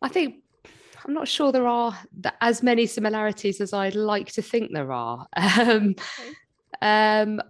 I 0.00 0.08
think 0.08 0.36
I'm 1.04 1.14
not 1.14 1.28
sure 1.28 1.50
there 1.50 1.66
are 1.66 1.98
as 2.40 2.62
many 2.62 2.86
similarities 2.86 3.60
as 3.60 3.72
I'd 3.72 3.94
like 3.94 4.32
to 4.32 4.42
think 4.42 4.72
there 4.72 4.92
are. 4.92 5.26
Um, 5.58 5.94
okay. 5.98 6.32
um, 6.80 7.40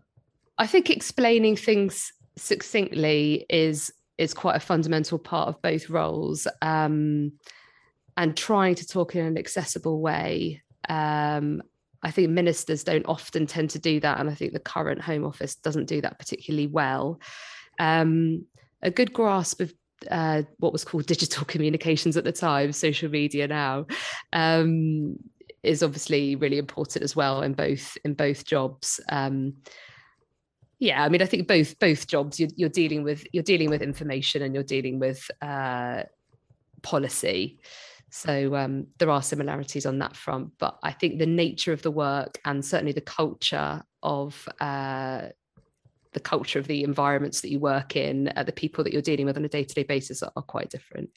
I 0.58 0.66
think 0.66 0.90
explaining 0.90 1.56
things 1.56 2.12
succinctly 2.36 3.46
is 3.48 3.92
is 4.18 4.34
quite 4.34 4.56
a 4.56 4.60
fundamental 4.60 5.18
part 5.18 5.48
of 5.48 5.62
both 5.62 5.90
roles, 5.90 6.46
um, 6.60 7.32
and 8.16 8.36
trying 8.36 8.74
to 8.76 8.86
talk 8.86 9.14
in 9.14 9.24
an 9.24 9.38
accessible 9.38 10.00
way. 10.00 10.62
Um, 10.88 11.62
I 12.02 12.10
think 12.10 12.30
ministers 12.30 12.84
don't 12.84 13.06
often 13.06 13.46
tend 13.46 13.70
to 13.70 13.78
do 13.78 14.00
that, 14.00 14.18
and 14.18 14.28
I 14.28 14.34
think 14.34 14.52
the 14.52 14.60
current 14.60 15.00
Home 15.02 15.24
Office 15.24 15.54
doesn't 15.54 15.86
do 15.86 16.00
that 16.00 16.18
particularly 16.18 16.66
well. 16.66 17.20
Um, 17.78 18.46
a 18.82 18.90
good 18.90 19.12
grasp 19.12 19.60
of 19.60 19.72
uh, 20.10 20.42
what 20.58 20.72
was 20.72 20.84
called 20.84 21.06
digital 21.06 21.44
communications 21.46 22.16
at 22.16 22.24
the 22.24 22.32
time, 22.32 22.72
social 22.72 23.08
media 23.08 23.46
now, 23.46 23.86
um, 24.32 25.16
is 25.62 25.82
obviously 25.82 26.34
really 26.34 26.58
important 26.58 27.04
as 27.04 27.14
well 27.14 27.42
in 27.42 27.52
both 27.52 27.96
in 28.04 28.14
both 28.14 28.44
jobs. 28.44 29.00
Um, 29.08 29.54
yeah, 30.82 31.04
I 31.04 31.08
mean, 31.08 31.22
I 31.22 31.26
think 31.26 31.46
both 31.46 31.78
both 31.78 32.08
jobs 32.08 32.40
you're, 32.40 32.48
you're, 32.56 32.68
dealing 32.68 33.04
with 33.04 33.24
you're 33.32 33.44
dealing 33.44 33.70
with 33.70 33.82
information 33.82 34.42
and 34.42 34.52
you're 34.52 34.64
dealing 34.64 34.98
with 34.98 35.30
uh, 35.40 36.02
policy. 36.82 37.60
So 38.10 38.56
um, 38.56 38.88
there 38.98 39.08
are 39.08 39.22
similarities 39.22 39.86
on 39.86 40.00
that 40.00 40.16
front, 40.16 40.50
but 40.58 40.80
I 40.82 40.90
think 40.90 41.20
the 41.20 41.26
nature 41.26 41.72
of 41.72 41.82
the 41.82 41.92
work 41.92 42.36
and 42.44 42.64
certainly 42.64 42.90
the 42.90 43.00
culture 43.00 43.84
of 44.02 44.48
uh, 44.60 45.28
the 46.14 46.20
culture 46.20 46.58
of 46.58 46.66
the 46.66 46.82
environments 46.82 47.42
that 47.42 47.52
you 47.52 47.60
work 47.60 47.94
in, 47.94 48.32
uh, 48.34 48.42
the 48.42 48.50
people 48.50 48.82
that 48.82 48.92
you're 48.92 49.02
dealing 49.02 49.26
with 49.26 49.36
on 49.36 49.44
a 49.44 49.48
day 49.48 49.62
to 49.62 49.74
day 49.74 49.84
basis 49.84 50.20
are, 50.20 50.32
are, 50.34 50.42
quite 50.42 50.68
different. 50.68 51.10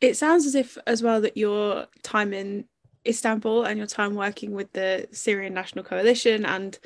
It 0.00 0.16
sounds 0.16 0.46
as 0.46 0.54
if, 0.54 0.78
as 0.86 1.02
well, 1.02 1.20
that 1.20 1.36
your 1.36 1.86
time 2.02 2.32
in 2.32 2.64
Istanbul 3.06 3.64
and 3.64 3.76
your 3.76 3.86
time 3.86 4.14
working 4.14 4.52
with 4.52 4.72
the 4.72 5.06
Syrian 5.12 5.52
National 5.52 5.84
Coalition 5.84 6.46
and 6.46 6.78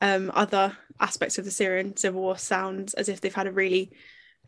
um, 0.00 0.30
other 0.34 0.76
aspects 1.00 1.38
of 1.38 1.44
the 1.44 1.50
Syrian 1.50 1.96
civil 1.96 2.22
war 2.22 2.38
sounds 2.38 2.94
as 2.94 3.08
if 3.08 3.20
they've 3.20 3.34
had 3.34 3.46
a 3.46 3.52
really, 3.52 3.90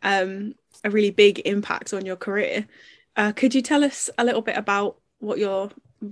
um, 0.03 0.55
a 0.83 0.89
really 0.89 1.11
big 1.11 1.39
impact 1.45 1.93
on 1.93 2.05
your 2.05 2.15
career. 2.15 2.67
Uh, 3.15 3.31
could 3.31 3.53
you 3.53 3.61
tell 3.61 3.83
us 3.83 4.09
a 4.17 4.23
little 4.23 4.41
bit 4.41 4.57
about 4.57 4.97
what 5.19 5.37
your 5.37 5.69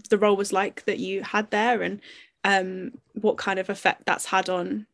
the 0.09 0.17
role 0.17 0.35
was 0.35 0.51
like 0.51 0.83
that 0.83 0.99
you 0.99 1.23
had 1.23 1.49
there 1.49 1.81
and 1.81 2.01
um, 2.43 2.91
what 3.13 3.37
kind 3.37 3.59
of 3.59 3.69
effect 3.69 4.05
that's 4.05 4.25
had 4.25 4.49
on 4.49 4.85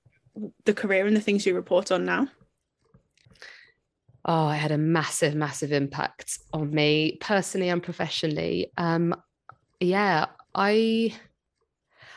the 0.65 0.73
career 0.73 1.05
and 1.05 1.15
the 1.15 1.21
things 1.21 1.45
you 1.45 1.55
report 1.55 1.91
on 1.91 2.05
now? 2.05 2.27
Oh, 4.25 4.49
it 4.49 4.57
had 4.57 4.71
a 4.71 4.77
massive, 4.77 5.35
massive 5.35 5.71
impact 5.71 6.39
on 6.53 6.73
me 6.73 7.17
personally 7.19 7.69
and 7.69 7.83
professionally. 7.83 8.71
Um, 8.77 9.13
yeah, 9.79 10.27
I 10.55 11.13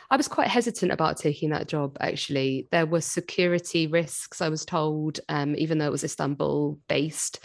I 0.09 0.15
was 0.15 0.27
quite 0.27 0.47
hesitant 0.47 0.91
about 0.91 1.17
taking 1.17 1.49
that 1.49 1.67
job. 1.67 1.97
Actually, 1.99 2.67
there 2.71 2.85
were 2.85 3.01
security 3.01 3.87
risks. 3.87 4.41
I 4.41 4.49
was 4.49 4.65
told, 4.65 5.19
um, 5.27 5.55
even 5.57 5.77
though 5.77 5.87
it 5.87 5.91
was 5.91 6.03
Istanbul 6.03 6.79
based, 6.87 7.39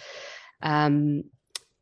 um, 0.62 1.24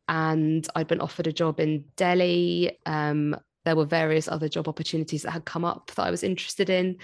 and 0.08 0.66
I'd 0.74 0.88
been 0.88 1.00
offered 1.00 1.26
a 1.26 1.32
job 1.32 1.60
in 1.60 1.84
Delhi. 1.96 2.78
Um, 2.86 3.36
there 3.64 3.76
were 3.76 3.84
various 3.84 4.26
other 4.26 4.48
job 4.48 4.68
opportunities 4.68 5.22
that 5.22 5.30
had 5.30 5.44
come 5.44 5.64
up 5.64 5.92
that 5.94 6.02
I 6.02 6.10
was 6.10 6.22
interested 6.22 6.70
in. 6.70 6.96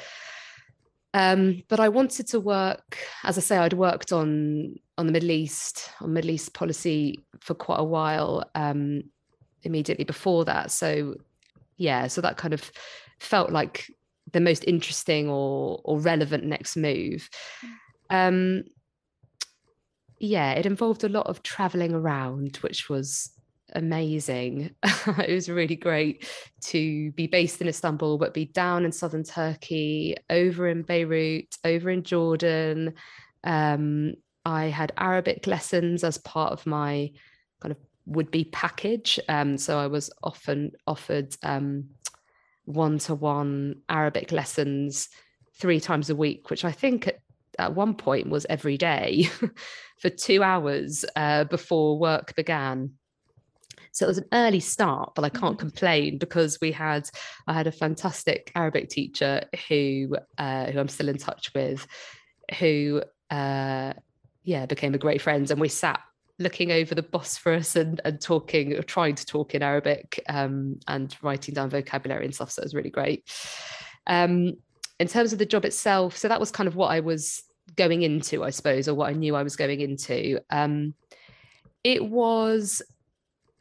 Um, 1.14 1.62
but 1.68 1.80
I 1.80 1.88
wanted 1.88 2.26
to 2.28 2.40
work, 2.40 2.98
as 3.24 3.38
I 3.38 3.40
say, 3.40 3.56
I'd 3.56 3.72
worked 3.72 4.12
on 4.12 4.76
on 4.98 5.06
the 5.06 5.12
Middle 5.12 5.30
East, 5.30 5.90
on 6.00 6.14
Middle 6.14 6.30
East 6.30 6.54
policy 6.54 7.24
for 7.40 7.54
quite 7.54 7.80
a 7.80 7.84
while 7.84 8.50
um, 8.54 9.02
immediately 9.62 10.04
before 10.04 10.44
that. 10.46 10.70
So 10.70 11.16
yeah, 11.76 12.06
so 12.06 12.20
that 12.22 12.38
kind 12.38 12.54
of 12.54 12.72
felt 13.18 13.50
like 13.50 13.90
the 14.32 14.40
most 14.40 14.64
interesting 14.64 15.28
or 15.28 15.80
or 15.84 16.00
relevant 16.00 16.44
next 16.44 16.76
move. 16.76 17.28
Um, 18.10 18.64
yeah, 20.18 20.52
it 20.52 20.66
involved 20.66 21.04
a 21.04 21.08
lot 21.08 21.26
of 21.26 21.42
traveling 21.42 21.94
around, 21.94 22.56
which 22.58 22.88
was 22.88 23.30
amazing. 23.74 24.74
it 24.82 25.34
was 25.34 25.48
really 25.48 25.76
great 25.76 26.28
to 26.62 27.10
be 27.12 27.26
based 27.26 27.60
in 27.60 27.68
Istanbul, 27.68 28.18
but 28.18 28.34
be 28.34 28.46
down 28.46 28.84
in 28.84 28.92
southern 28.92 29.24
Turkey, 29.24 30.16
over 30.30 30.68
in 30.68 30.82
Beirut, 30.82 31.56
over 31.64 31.90
in 31.90 32.02
Jordan. 32.02 32.94
Um, 33.44 34.14
I 34.44 34.66
had 34.66 34.92
Arabic 34.96 35.46
lessons 35.46 36.04
as 36.04 36.18
part 36.18 36.52
of 36.52 36.66
my 36.66 37.10
kind 37.60 37.72
of 37.72 37.78
would 38.06 38.30
be 38.30 38.44
package. 38.44 39.18
Um, 39.28 39.58
so 39.58 39.78
I 39.78 39.88
was 39.88 40.10
often 40.22 40.72
offered 40.86 41.36
one 42.66 42.98
to 42.98 43.14
one 43.14 43.80
Arabic 43.88 44.30
lessons 44.30 45.08
three 45.58 45.80
times 45.80 46.10
a 46.10 46.16
week, 46.16 46.50
which 46.50 46.64
I 46.64 46.72
think 46.72 47.06
at, 47.06 47.20
at 47.58 47.74
one 47.74 47.94
point 47.94 48.28
was 48.28 48.46
every 48.48 48.76
day 48.76 49.30
for 49.98 50.10
two 50.10 50.42
hours 50.42 51.04
uh, 51.16 51.44
before 51.44 51.98
work 51.98 52.34
began. 52.36 52.92
So 53.92 54.04
it 54.04 54.08
was 54.08 54.18
an 54.18 54.28
early 54.32 54.60
start, 54.60 55.14
but 55.14 55.24
I 55.24 55.30
can't 55.30 55.56
mm-hmm. 55.56 55.68
complain 55.68 56.18
because 56.18 56.58
we 56.60 56.70
had 56.70 57.08
I 57.46 57.54
had 57.54 57.66
a 57.66 57.72
fantastic 57.72 58.52
Arabic 58.54 58.90
teacher 58.90 59.44
who 59.68 60.16
uh, 60.36 60.66
who 60.66 60.78
I'm 60.78 60.88
still 60.88 61.08
in 61.08 61.16
touch 61.16 61.50
with, 61.54 61.86
who 62.58 63.02
uh, 63.30 63.94
yeah 64.42 64.66
became 64.66 64.94
a 64.94 64.98
great 64.98 65.22
friend, 65.22 65.50
and 65.50 65.58
we 65.58 65.68
sat 65.68 66.00
looking 66.38 66.70
over 66.70 66.94
the 66.94 67.02
Bosphorus 67.02 67.76
and, 67.76 68.00
and 68.04 68.20
talking, 68.20 68.80
trying 68.86 69.14
to 69.14 69.26
talk 69.26 69.54
in 69.54 69.62
Arabic 69.62 70.22
um, 70.28 70.78
and 70.86 71.16
writing 71.22 71.54
down 71.54 71.70
vocabulary 71.70 72.24
and 72.24 72.34
stuff. 72.34 72.50
So 72.50 72.60
it 72.60 72.66
was 72.66 72.74
really 72.74 72.90
great. 72.90 73.24
Um, 74.06 74.54
in 74.98 75.08
terms 75.08 75.32
of 75.32 75.38
the 75.38 75.46
job 75.46 75.64
itself, 75.64 76.16
so 76.16 76.28
that 76.28 76.40
was 76.40 76.50
kind 76.50 76.66
of 76.66 76.76
what 76.76 76.90
I 76.90 77.00
was 77.00 77.42
going 77.74 78.02
into, 78.02 78.44
I 78.44 78.50
suppose, 78.50 78.88
or 78.88 78.94
what 78.94 79.10
I 79.10 79.12
knew 79.12 79.34
I 79.34 79.42
was 79.42 79.56
going 79.56 79.80
into. 79.80 80.40
Um, 80.50 80.94
it 81.84 82.04
was 82.04 82.82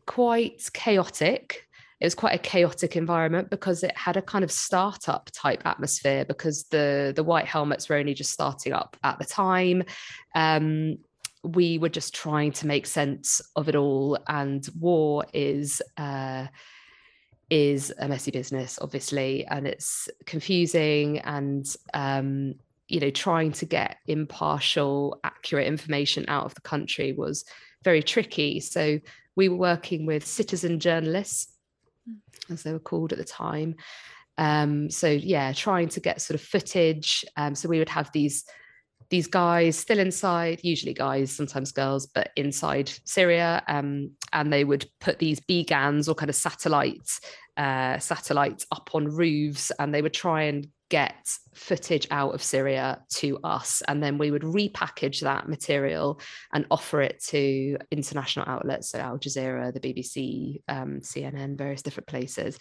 quite 0.06 0.70
chaotic. 0.74 1.68
It 2.00 2.06
was 2.06 2.16
quite 2.16 2.36
a 2.36 2.40
chaotic 2.40 2.96
environment 2.96 3.50
because 3.50 3.84
it 3.84 3.98
had 3.98 4.18
a 4.18 4.22
kind 4.22 4.44
of 4.44 4.52
startup 4.52 5.30
type 5.34 5.66
atmosphere 5.66 6.26
because 6.26 6.66
the 6.66 7.14
the 7.16 7.24
white 7.24 7.46
helmets 7.46 7.88
were 7.88 7.96
only 7.96 8.14
just 8.14 8.32
starting 8.32 8.74
up 8.74 8.98
at 9.04 9.18
the 9.18 9.26
time. 9.26 9.84
Um, 10.36 10.98
we 11.54 11.78
were 11.78 11.90
just 11.90 12.14
trying 12.16 12.52
to 12.54 12.68
make 12.68 12.86
sense 12.86 13.42
of 13.56 13.70
it 13.70 13.76
all, 13.76 14.18
and 14.28 14.68
war 14.80 15.26
is. 15.34 15.82
Uh, 15.98 16.48
is 17.52 17.94
a 18.00 18.08
messy 18.08 18.32
business 18.32 18.80
obviously 18.82 19.46
and 19.46 19.68
it's 19.68 20.10
confusing 20.26 21.20
and 21.20 21.76
um, 21.94 22.56
you 22.88 23.00
know 23.00 23.12
trying 23.12 23.52
to 23.52 23.68
get 23.68 23.98
impartial 24.08 25.20
accurate 25.24 25.68
information 25.68 26.26
out 26.28 26.46
of 26.46 26.56
the 26.56 26.62
country 26.62 27.14
was 27.14 27.46
very 27.84 28.02
tricky 28.02 28.60
so 28.60 29.00
we 29.36 29.50
were 29.50 29.58
working 29.58 30.06
with 30.06 30.26
citizen 30.26 30.80
journalists, 30.80 31.54
mm. 32.10 32.18
as 32.52 32.64
they 32.64 32.72
were 32.72 32.80
called 32.80 33.12
at 33.12 33.18
the 33.18 33.26
time. 33.26 33.76
Um, 34.38 34.90
so 34.90 35.08
yeah, 35.08 35.54
trying 35.54 35.90
to 35.90 36.00
get 36.00 36.22
sort 36.22 36.40
of 36.40 36.46
footage. 36.46 37.24
Um, 37.38 37.56
so 37.56 37.70
we 37.70 37.80
would 37.80 37.90
have 37.90 38.12
these 38.12 38.46
these 39.10 39.28
guys 39.28 39.78
still 39.78 40.00
inside, 40.00 40.60
usually 40.64 40.94
guys, 40.94 41.32
sometimes 41.32 41.72
girls, 41.72 42.08
but 42.08 42.32
inside 42.36 42.92
Syria, 43.06 43.64
um, 43.68 44.12
and 44.34 44.52
they 44.52 44.64
would 44.64 44.86
put 45.00 45.20
these 45.20 45.40
BGANs 45.40 46.08
or 46.08 46.16
kind 46.16 46.30
of 46.30 46.36
satellites 46.36 47.20
uh, 47.58 47.98
satellites 48.00 48.66
up 48.72 48.90
on 48.94 49.06
roofs, 49.06 49.72
and 49.80 49.94
they 49.94 50.02
would 50.02 50.14
try 50.14 50.44
and 50.44 50.68
get 50.90 51.16
footage 51.54 52.08
out 52.12 52.36
of 52.36 52.44
Syria 52.44 53.02
to 53.10 53.40
us, 53.44 53.82
and 53.88 54.04
then 54.04 54.18
we 54.18 54.32
would 54.32 54.44
repackage 54.44 55.22
that 55.22 55.48
material 55.48 56.20
and 56.54 56.66
offer 56.70 57.02
it 57.02 57.24
to 57.28 57.78
international 57.92 58.46
outlets, 58.48 58.90
so 58.90 59.00
Al 59.00 59.18
Jazeera, 59.18 59.74
the 59.74 59.80
BBC, 59.80 60.62
um, 60.68 61.00
CNN, 61.00 61.58
various 61.58 61.82
different 61.82 62.08
places. 62.08 62.60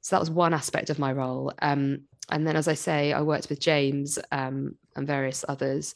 So 0.00 0.16
that 0.16 0.20
was 0.20 0.30
one 0.30 0.54
aspect 0.54 0.90
of 0.90 0.98
my 0.98 1.12
role. 1.12 1.52
Um, 1.60 2.02
and 2.30 2.46
then, 2.46 2.56
as 2.56 2.68
I 2.68 2.74
say, 2.74 3.12
I 3.12 3.22
worked 3.22 3.48
with 3.48 3.60
James 3.60 4.18
um, 4.30 4.76
and 4.96 5.06
various 5.06 5.44
others 5.48 5.94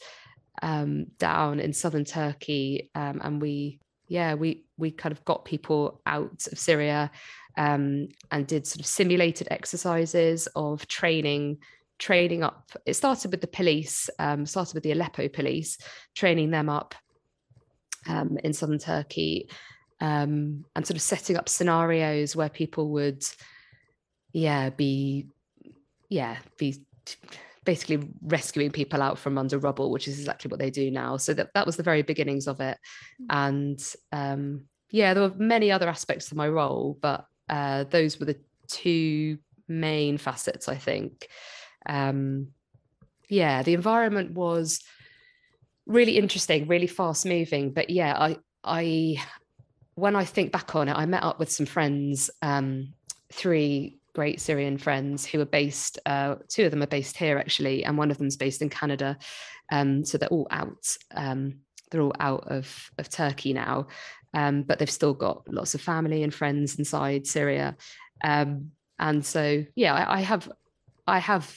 um, 0.61 1.07
down 1.19 1.59
in 1.59 1.73
southern 1.73 2.05
Turkey, 2.05 2.89
um, 2.95 3.21
and 3.23 3.41
we, 3.41 3.79
yeah, 4.07 4.33
we 4.33 4.65
we 4.77 4.91
kind 4.91 5.11
of 5.11 5.23
got 5.25 5.45
people 5.45 6.01
out 6.05 6.47
of 6.51 6.59
Syria 6.59 7.11
um, 7.57 8.09
and 8.31 8.45
did 8.45 8.67
sort 8.67 8.79
of 8.79 8.85
simulated 8.85 9.47
exercises 9.49 10.47
of 10.55 10.87
training 10.87 11.57
training 11.97 12.43
up. 12.43 12.71
It 12.85 12.93
started 12.93 13.31
with 13.31 13.41
the 13.41 13.47
police 13.47 14.09
um, 14.19 14.45
started 14.45 14.75
with 14.75 14.83
the 14.83 14.91
aleppo 14.91 15.27
police 15.27 15.77
training 16.15 16.51
them 16.51 16.69
up 16.69 16.93
um, 18.07 18.37
in 18.43 18.53
southern 18.53 18.79
turkey 18.79 19.49
um, 19.99 20.63
and 20.75 20.85
sort 20.85 20.95
of 20.95 21.01
setting 21.01 21.37
up 21.37 21.49
scenarios 21.49 22.35
where 22.35 22.49
people 22.49 22.89
would 22.89 23.23
yeah 24.33 24.69
be 24.69 25.25
yeah 26.09 26.37
be 26.57 26.75
basically 27.65 28.07
rescuing 28.21 28.71
people 28.71 29.01
out 29.01 29.19
from 29.19 29.37
under 29.37 29.59
rubble 29.59 29.91
which 29.91 30.07
is 30.07 30.19
exactly 30.19 30.49
what 30.49 30.59
they 30.59 30.69
do 30.69 30.89
now 30.89 31.17
so 31.17 31.33
that, 31.33 31.49
that 31.53 31.65
was 31.65 31.75
the 31.75 31.83
very 31.83 32.01
beginnings 32.01 32.47
of 32.47 32.61
it 32.61 32.77
mm. 33.21 33.25
and 33.29 33.93
um, 34.11 34.61
yeah 34.89 35.13
there 35.13 35.23
were 35.23 35.35
many 35.35 35.71
other 35.71 35.89
aspects 35.89 36.29
to 36.29 36.35
my 36.35 36.47
role 36.47 36.97
but 37.01 37.25
uh, 37.49 37.83
those 37.85 38.19
were 38.19 38.25
the 38.25 38.37
two 38.67 39.37
main 39.67 40.17
facets, 40.17 40.67
I 40.67 40.75
think. 40.75 41.27
Um, 41.85 42.49
yeah, 43.29 43.63
the 43.63 43.73
environment 43.73 44.31
was 44.31 44.81
really 45.85 46.17
interesting, 46.17 46.67
really 46.67 46.87
fast 46.87 47.25
moving. 47.25 47.71
But 47.71 47.89
yeah, 47.89 48.15
I, 48.17 48.37
I, 48.63 49.21
when 49.95 50.15
I 50.15 50.25
think 50.25 50.51
back 50.51 50.75
on 50.75 50.89
it, 50.89 50.93
I 50.93 51.05
met 51.05 51.23
up 51.23 51.39
with 51.39 51.51
some 51.51 51.65
friends, 51.65 52.29
um, 52.41 52.93
three 53.31 53.99
great 54.17 54.41
Syrian 54.41 54.79
friends 54.79 55.27
who 55.27 55.39
are 55.39 55.45
based. 55.45 55.99
Uh, 56.07 56.37
two 56.49 56.65
of 56.65 56.71
them 56.71 56.81
are 56.81 56.87
based 56.87 57.15
here 57.15 57.37
actually, 57.37 57.85
and 57.85 57.99
one 57.99 58.09
of 58.09 58.17
them's 58.17 58.35
based 58.35 58.63
in 58.63 58.69
Canada. 58.69 59.15
Um, 59.71 60.03
so 60.03 60.17
they're 60.17 60.35
all 60.37 60.47
out. 60.49 60.97
Um, 61.13 61.59
they're 61.91 62.01
all 62.01 62.15
out 62.19 62.47
of 62.47 62.65
of 62.97 63.09
Turkey 63.09 63.53
now, 63.53 63.87
um, 64.33 64.63
but 64.63 64.79
they've 64.79 64.99
still 64.99 65.13
got 65.13 65.47
lots 65.47 65.75
of 65.75 65.81
family 65.81 66.23
and 66.23 66.33
friends 66.33 66.79
inside 66.79 67.27
Syria. 67.27 67.77
Um, 68.23 68.71
and 68.97 69.23
so, 69.23 69.63
yeah, 69.75 69.93
I, 69.93 70.17
I, 70.17 70.21
have, 70.21 70.51
I 71.05 71.19
have, 71.19 71.55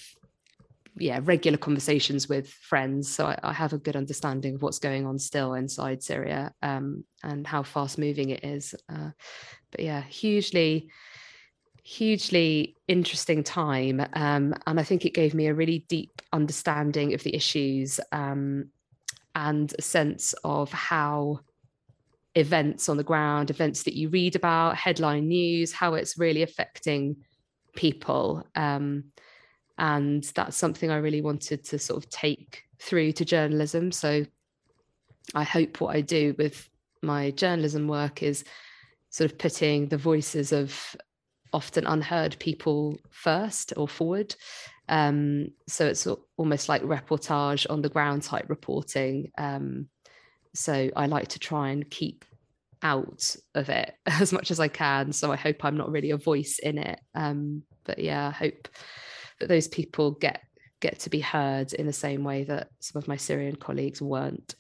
yeah, 0.99 1.21
regular 1.23 1.57
conversations 1.57 2.29
with 2.29 2.51
friends. 2.51 3.09
So 3.09 3.25
I, 3.25 3.39
I, 3.43 3.53
have 3.55 3.73
a 3.73 3.79
good 3.79 3.97
understanding 3.97 4.57
of 4.57 4.63
what's 4.63 4.79
going 4.79 5.07
on 5.07 5.19
still 5.19 5.55
inside 5.55 6.03
Syria 6.03 6.53
um, 6.63 7.05
and 7.23 7.47
how 7.47 7.63
fast 7.63 7.99
moving 7.99 8.29
it 8.29 8.45
is. 8.45 8.75
Uh, 8.91 9.13
but 9.71 9.81
yeah, 9.81 10.03
hugely, 10.03 10.91
hugely 11.83 12.77
interesting 12.89 13.43
time. 13.43 14.01
Um, 14.13 14.55
and 14.67 14.79
I 14.79 14.83
think 14.83 15.05
it 15.05 15.15
gave 15.15 15.35
me 15.35 15.47
a 15.47 15.55
really 15.55 15.85
deep 15.89 16.23
understanding 16.33 17.15
of 17.15 17.23
the 17.23 17.35
issues 17.35 18.01
um, 18.13 18.69
and 19.35 19.73
a 19.79 19.83
sense 19.83 20.35
of 20.45 20.73
how 20.73 21.41
events 22.35 22.89
on 22.89 22.97
the 22.97 23.05
ground, 23.05 23.51
events 23.51 23.85
that 23.85 23.97
you 23.97 24.09
read 24.09 24.37
about, 24.37 24.77
headline 24.77 25.29
news, 25.29 25.73
how 25.73 25.95
it's 25.95 26.19
really 26.19 26.43
affecting 26.43 27.17
people. 27.75 28.47
Um, 28.55 29.05
and 29.79 30.25
that's 30.35 30.57
something 30.57 30.91
I 30.91 30.99
really 30.99 31.23
wanted 31.23 31.65
to 31.67 31.79
sort 31.79 32.05
of 32.05 32.11
take 32.11 32.65
through 32.79 33.13
to 33.13 33.25
journalism. 33.25 33.93
So 33.93 34.27
I 35.35 35.43
hope 35.43 35.81
what 35.81 35.97
I 35.97 36.03
do 36.03 36.35
with 36.39 36.69
my 37.03 37.31
journalism 37.31 37.89
work 37.89 38.23
is 38.23 38.45
sort 39.09 39.33
of 39.33 39.39
putting 39.39 39.89
the 39.89 39.97
voices 39.97 40.53
of 40.53 40.97
often 41.53 41.87
unheard 41.87 42.39
people 42.39 42.99
first 43.11 43.73
or 43.77 43.89
forward. 43.89 44.35
Um, 44.89 45.49
so 45.69 45.87
it's 45.87 46.07
almost 46.37 46.69
like 46.69 46.83
reportage 46.83 47.67
on 47.71 47.83
the 47.83 47.89
ground 47.89 48.23
type 48.23 48.47
reporting. 48.49 49.31
Um, 49.39 49.89
so 50.55 50.91
I 50.97 51.07
like 51.07 51.29
to 51.29 51.39
try 51.39 51.71
and 51.71 51.89
keep 51.89 52.25
out 52.83 53.37
of 53.55 53.69
it 53.69 53.95
as 54.07 54.33
much 54.33 54.51
as 54.51 54.61
I 54.61 54.69
can. 54.69 55.13
So 55.13 55.33
I 55.33 55.37
hope 55.37 55.65
I'm 55.65 55.77
not 55.77 55.91
really 55.91 56.11
a 56.11 56.17
voice 56.17 56.59
in 56.59 56.79
it. 56.79 57.01
Um, 57.15 57.63
but 57.85 57.99
yeah, 57.99 58.29
I 58.29 58.31
hope 58.31 58.69
that 59.39 59.49
those 59.49 59.69
people 59.69 60.13
get 60.13 60.43
get 60.81 60.99
to 60.99 61.11
be 61.11 61.21
heard 61.21 61.75
in 61.75 61.87
the 61.87 61.93
same 61.93 62.25
way 62.25 62.43
that 62.45 62.69
some 62.79 62.99
of 63.01 63.07
my 63.07 63.17
Syrian 63.17 63.55
colleagues 63.55 64.01
weren't. 64.01 64.55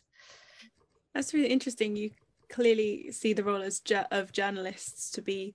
That's 1.14 1.32
really 1.32 1.48
interesting. 1.48 1.96
You 1.96 2.10
clearly 2.50 3.10
see 3.10 3.32
the 3.32 3.44
role 3.44 3.62
as 3.62 3.80
ju- 3.80 4.04
of 4.10 4.32
journalists 4.32 5.10
to 5.12 5.22
be 5.22 5.54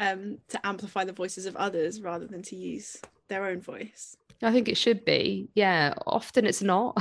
um, 0.00 0.38
to 0.48 0.66
amplify 0.66 1.04
the 1.04 1.12
voices 1.12 1.46
of 1.46 1.56
others 1.56 2.00
rather 2.00 2.26
than 2.26 2.42
to 2.42 2.56
use 2.56 2.96
their 3.28 3.46
own 3.46 3.60
voice. 3.60 4.16
I 4.42 4.52
think 4.52 4.68
it 4.68 4.76
should 4.76 5.04
be. 5.04 5.48
Yeah, 5.54 5.94
often 6.06 6.46
it's 6.46 6.62
not. 6.62 6.96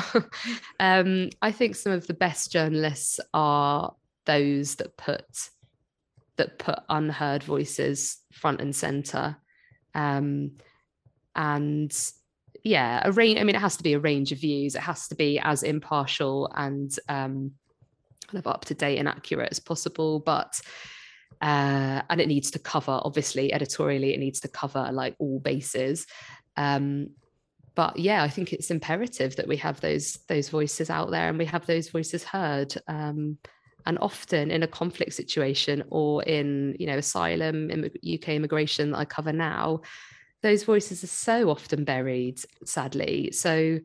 um, 0.79 1.29
I 1.41 1.51
think 1.51 1.75
some 1.75 1.91
of 1.91 2.07
the 2.07 2.13
best 2.13 2.51
journalists 2.51 3.19
are 3.33 3.93
those 4.25 4.75
that 4.75 4.97
put 4.97 5.49
that 6.37 6.59
put 6.59 6.79
unheard 6.89 7.43
voices 7.43 8.17
front 8.31 8.61
and 8.61 8.75
center. 8.75 9.37
Um, 9.93 10.51
and 11.35 11.95
yeah, 12.63 13.01
a 13.03 13.11
range. 13.11 13.39
I 13.39 13.43
mean, 13.43 13.55
it 13.55 13.61
has 13.61 13.77
to 13.77 13.83
be 13.83 13.93
a 13.93 13.99
range 13.99 14.31
of 14.31 14.39
views. 14.39 14.75
It 14.75 14.81
has 14.81 15.07
to 15.09 15.15
be 15.15 15.39
as 15.39 15.63
impartial 15.63 16.51
and 16.55 16.95
um, 17.07 17.51
kind 18.27 18.39
of 18.39 18.47
up 18.47 18.65
to 18.65 18.73
date 18.73 18.97
and 18.97 19.07
accurate 19.07 19.49
as 19.51 19.59
possible. 19.59 20.19
But 20.19 20.59
uh, 21.41 22.01
and 22.09 22.21
it 22.21 22.27
needs 22.27 22.51
to 22.51 22.59
cover, 22.59 22.99
obviously, 23.03 23.53
editorially, 23.53 24.13
it 24.13 24.19
needs 24.19 24.39
to 24.41 24.47
cover 24.47 24.89
like 24.91 25.15
all 25.19 25.39
bases. 25.39 26.07
Um, 26.55 27.11
but 27.75 27.99
yeah, 27.99 28.23
I 28.23 28.29
think 28.29 28.53
it's 28.53 28.71
imperative 28.71 29.35
that 29.35 29.47
we 29.47 29.57
have 29.57 29.79
those 29.81 30.17
those 30.27 30.49
voices 30.49 30.89
out 30.89 31.11
there 31.11 31.29
and 31.29 31.37
we 31.37 31.45
have 31.45 31.67
those 31.67 31.89
voices 31.89 32.23
heard. 32.23 32.73
Um, 32.87 33.37
and 33.85 33.97
often 33.99 34.51
in 34.51 34.63
a 34.63 34.67
conflict 34.67 35.13
situation 35.13 35.83
or 35.89 36.21
in 36.23 36.75
you 36.79 36.87
know 36.87 36.97
asylum, 36.97 37.69
UK 37.71 38.29
immigration 38.29 38.91
that 38.91 38.97
I 38.97 39.05
cover 39.05 39.31
now, 39.31 39.81
those 40.41 40.63
voices 40.63 41.03
are 41.03 41.07
so 41.07 41.49
often 41.49 41.83
buried, 41.83 42.41
sadly. 42.65 43.31
So 43.31 43.79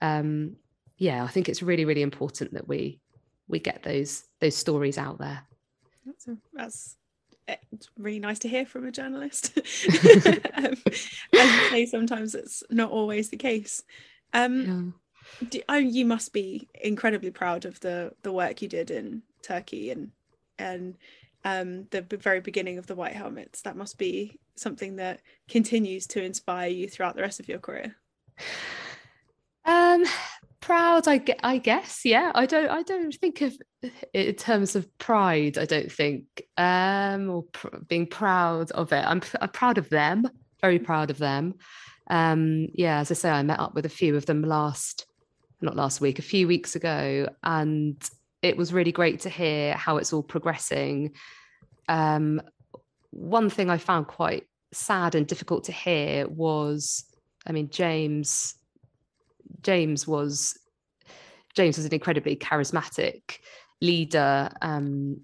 um, 0.00 0.56
yeah, 0.96 1.22
I 1.22 1.28
think 1.28 1.48
it's 1.48 1.62
really 1.62 1.84
really 1.84 2.02
important 2.02 2.54
that 2.54 2.66
we 2.66 3.00
we 3.46 3.58
get 3.58 3.82
those 3.82 4.24
those 4.40 4.56
stories 4.56 4.96
out 4.96 5.18
there. 5.18 5.42
That's 6.04 6.28
a, 6.28 6.36
that's 6.52 6.96
it's 7.46 7.90
really 7.98 8.20
nice 8.20 8.38
to 8.40 8.48
hear 8.48 8.64
from 8.64 8.86
a 8.86 8.92
journalist. 8.92 9.52
um, 10.54 10.74
as 10.86 11.10
you 11.32 11.70
say, 11.70 11.86
sometimes 11.86 12.34
it's 12.34 12.62
not 12.70 12.90
always 12.90 13.30
the 13.30 13.36
case. 13.36 13.82
Um, 14.32 14.94
yeah. 15.40 15.48
do, 15.48 15.60
oh, 15.68 15.76
you 15.76 16.06
must 16.06 16.32
be 16.32 16.68
incredibly 16.80 17.30
proud 17.30 17.64
of 17.64 17.80
the 17.80 18.12
the 18.22 18.32
work 18.32 18.62
you 18.62 18.68
did 18.68 18.90
in 18.90 19.22
Turkey 19.42 19.90
and 19.90 20.10
and 20.58 20.96
um, 21.44 21.86
the 21.90 22.02
very 22.02 22.40
beginning 22.40 22.78
of 22.78 22.86
the 22.86 22.94
White 22.94 23.12
Helmets. 23.12 23.62
That 23.62 23.76
must 23.76 23.98
be 23.98 24.38
something 24.56 24.96
that 24.96 25.20
continues 25.48 26.06
to 26.08 26.22
inspire 26.22 26.68
you 26.68 26.88
throughout 26.88 27.16
the 27.16 27.22
rest 27.22 27.40
of 27.40 27.48
your 27.48 27.58
career. 27.58 27.94
Um, 29.66 30.04
proud 30.64 31.06
I, 31.06 31.22
I 31.42 31.58
guess 31.58 32.06
yeah 32.06 32.32
i 32.34 32.46
don't 32.46 32.70
i 32.70 32.82
don't 32.82 33.14
think 33.14 33.42
of 33.42 33.54
in 34.12 34.34
terms 34.34 34.76
of 34.76 34.98
pride 34.98 35.58
i 35.58 35.64
don't 35.64 35.90
think 35.90 36.42
um 36.56 37.30
or 37.30 37.42
pr- 37.44 37.76
being 37.88 38.06
proud 38.06 38.70
of 38.72 38.92
it. 38.92 39.04
I'm, 39.04 39.22
I'm 39.40 39.48
proud 39.50 39.78
of 39.78 39.88
them 39.90 40.28
very 40.60 40.78
proud 40.78 41.10
of 41.10 41.18
them. 41.18 41.54
Um 42.08 42.68
yeah 42.74 43.00
as 43.00 43.10
i 43.10 43.14
say 43.14 43.30
i 43.30 43.42
met 43.42 43.60
up 43.60 43.74
with 43.74 43.86
a 43.86 43.90
few 43.90 44.16
of 44.16 44.26
them 44.26 44.42
last 44.42 45.06
not 45.60 45.76
last 45.76 46.00
week 46.00 46.18
a 46.18 46.22
few 46.22 46.46
weeks 46.46 46.76
ago 46.76 47.28
and 47.42 47.96
it 48.42 48.56
was 48.56 48.72
really 48.72 48.92
great 48.92 49.20
to 49.20 49.30
hear 49.30 49.72
how 49.74 49.96
it's 49.96 50.12
all 50.12 50.22
progressing. 50.22 51.12
Um 51.88 52.42
one 53.10 53.48
thing 53.48 53.70
i 53.70 53.78
found 53.78 54.06
quite 54.06 54.44
sad 54.72 55.14
and 55.14 55.26
difficult 55.26 55.64
to 55.64 55.72
hear 55.72 56.26
was 56.26 57.04
i 57.46 57.52
mean 57.52 57.70
james 57.70 58.56
James 59.62 60.06
was 60.06 60.58
James 61.54 61.76
was 61.76 61.86
an 61.86 61.94
incredibly 61.94 62.36
charismatic 62.36 63.38
leader 63.84 64.50
um, 64.62 65.20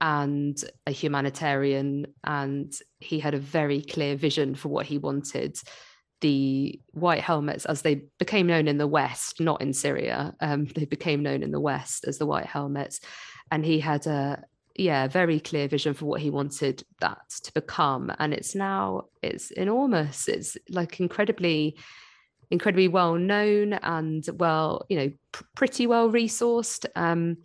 and 0.00 0.56
a 0.86 0.90
humanitarian, 0.90 2.06
and 2.24 2.72
he 3.00 3.18
had 3.18 3.34
a 3.34 3.38
very 3.38 3.82
clear 3.82 4.16
vision 4.16 4.54
for 4.54 4.68
what 4.68 4.86
he 4.86 4.98
wanted. 4.98 5.58
The 6.20 6.80
White 6.92 7.20
Helmets, 7.20 7.64
as 7.64 7.82
they 7.82 8.02
became 8.18 8.46
known 8.48 8.66
in 8.66 8.78
the 8.78 8.86
West, 8.86 9.40
not 9.40 9.60
in 9.60 9.72
Syria, 9.72 10.34
um, 10.40 10.64
they 10.74 10.84
became 10.84 11.22
known 11.22 11.42
in 11.42 11.52
the 11.52 11.60
West 11.60 12.04
as 12.06 12.18
the 12.18 12.26
White 12.26 12.46
Helmets, 12.46 13.00
and 13.50 13.64
he 13.64 13.80
had 13.80 14.06
a 14.06 14.42
yeah 14.74 15.08
very 15.08 15.40
clear 15.40 15.66
vision 15.66 15.94
for 15.94 16.06
what 16.06 16.20
he 16.20 16.30
wanted 16.30 16.82
that 17.00 17.18
to 17.44 17.52
become, 17.52 18.12
and 18.18 18.32
it's 18.32 18.54
now 18.54 19.04
it's 19.22 19.50
enormous. 19.50 20.28
It's 20.28 20.56
like 20.70 21.00
incredibly 21.00 21.76
incredibly 22.50 22.88
well 22.88 23.14
known 23.14 23.74
and 23.74 24.24
well, 24.34 24.86
you 24.88 24.98
know, 24.98 25.12
pr- 25.32 25.44
pretty 25.54 25.86
well 25.86 26.10
resourced. 26.10 26.86
Um, 26.96 27.38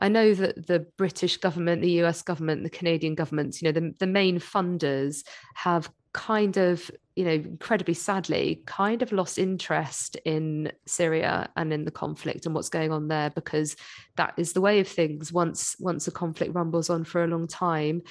I 0.00 0.08
know 0.08 0.34
that 0.34 0.66
the 0.66 0.86
British 0.96 1.36
government, 1.36 1.82
the 1.82 2.02
US 2.02 2.22
government, 2.22 2.62
the 2.62 2.70
Canadian 2.70 3.14
governments, 3.14 3.62
you 3.62 3.68
know, 3.68 3.80
the, 3.80 3.94
the 3.98 4.06
main 4.06 4.38
funders 4.38 5.24
have 5.54 5.90
kind 6.12 6.56
of, 6.56 6.90
you 7.16 7.24
know, 7.24 7.32
incredibly 7.32 7.94
sadly, 7.94 8.62
kind 8.66 9.02
of 9.02 9.12
lost 9.12 9.38
interest 9.38 10.16
in 10.24 10.72
Syria 10.86 11.50
and 11.56 11.72
in 11.72 11.84
the 11.84 11.90
conflict 11.90 12.46
and 12.46 12.54
what's 12.54 12.68
going 12.68 12.92
on 12.92 13.08
there 13.08 13.30
because 13.30 13.76
that 14.16 14.34
is 14.36 14.52
the 14.52 14.60
way 14.60 14.80
of 14.80 14.88
things. 14.88 15.32
Once 15.32 15.76
once 15.78 16.06
a 16.08 16.12
conflict 16.12 16.54
rumbles 16.54 16.90
on 16.90 17.04
for 17.04 17.22
a 17.22 17.28
long 17.28 17.46
time, 17.46 18.02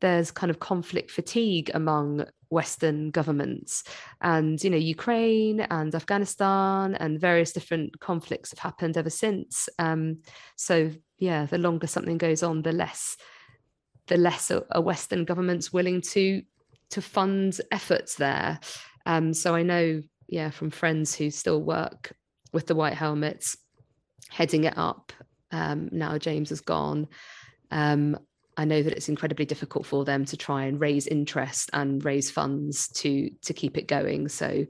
there's 0.00 0.30
kind 0.30 0.50
of 0.50 0.58
conflict 0.58 1.10
fatigue 1.10 1.70
among 1.74 2.26
Western 2.48 3.10
governments. 3.10 3.84
And, 4.20 4.62
you 4.62 4.70
know, 4.70 4.76
Ukraine 4.76 5.60
and 5.60 5.94
Afghanistan 5.94 6.94
and 6.94 7.20
various 7.20 7.52
different 7.52 7.98
conflicts 8.00 8.50
have 8.50 8.58
happened 8.58 8.96
ever 8.96 9.10
since. 9.10 9.68
Um, 9.78 10.18
so, 10.56 10.90
yeah, 11.18 11.46
the 11.46 11.58
longer 11.58 11.86
something 11.86 12.18
goes 12.18 12.42
on, 12.42 12.62
the 12.62 12.72
less 12.72 13.16
the 14.06 14.16
less 14.16 14.50
a, 14.50 14.80
Western 14.80 15.24
government's 15.24 15.72
willing 15.72 16.00
to 16.00 16.42
to 16.90 17.02
fund 17.02 17.60
efforts 17.72 18.16
there. 18.16 18.60
Um, 19.04 19.34
so 19.34 19.54
I 19.54 19.62
know, 19.62 20.02
yeah, 20.28 20.50
from 20.50 20.70
friends 20.70 21.14
who 21.14 21.30
still 21.30 21.60
work 21.62 22.12
with 22.52 22.66
the 22.66 22.74
White 22.74 22.94
Helmets, 22.94 23.56
heading 24.30 24.64
it 24.64 24.76
up. 24.76 25.12
Um, 25.50 25.88
now 25.92 26.18
James 26.18 26.52
is 26.52 26.60
gone. 26.60 27.08
Um, 27.70 28.18
I 28.56 28.64
know 28.64 28.82
that 28.82 28.92
it's 28.92 29.08
incredibly 29.08 29.44
difficult 29.44 29.84
for 29.84 30.04
them 30.04 30.24
to 30.26 30.36
try 30.36 30.64
and 30.64 30.80
raise 30.80 31.06
interest 31.06 31.70
and 31.72 32.04
raise 32.04 32.30
funds 32.30 32.88
to 32.94 33.30
to 33.42 33.52
keep 33.52 33.76
it 33.76 33.88
going. 33.88 34.28
So, 34.28 34.66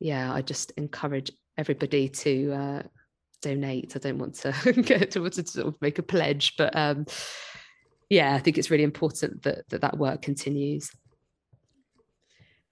yeah, 0.00 0.32
I 0.32 0.42
just 0.42 0.72
encourage 0.72 1.30
everybody 1.56 2.08
to 2.08 2.52
uh, 2.52 2.82
donate. 3.42 3.94
I 3.94 3.98
don't 3.98 4.18
want 4.18 4.34
to 4.36 4.52
get 4.82 5.10
to, 5.12 5.28
to 5.28 5.46
sort 5.46 5.66
of 5.66 5.80
make 5.82 5.98
a 5.98 6.02
pledge, 6.02 6.54
but 6.56 6.74
um, 6.74 7.06
yeah, 8.08 8.34
I 8.34 8.38
think 8.38 8.58
it's 8.58 8.70
really 8.70 8.84
important 8.84 9.42
that 9.42 9.68
that, 9.68 9.82
that 9.82 9.98
work 9.98 10.22
continues. 10.22 10.90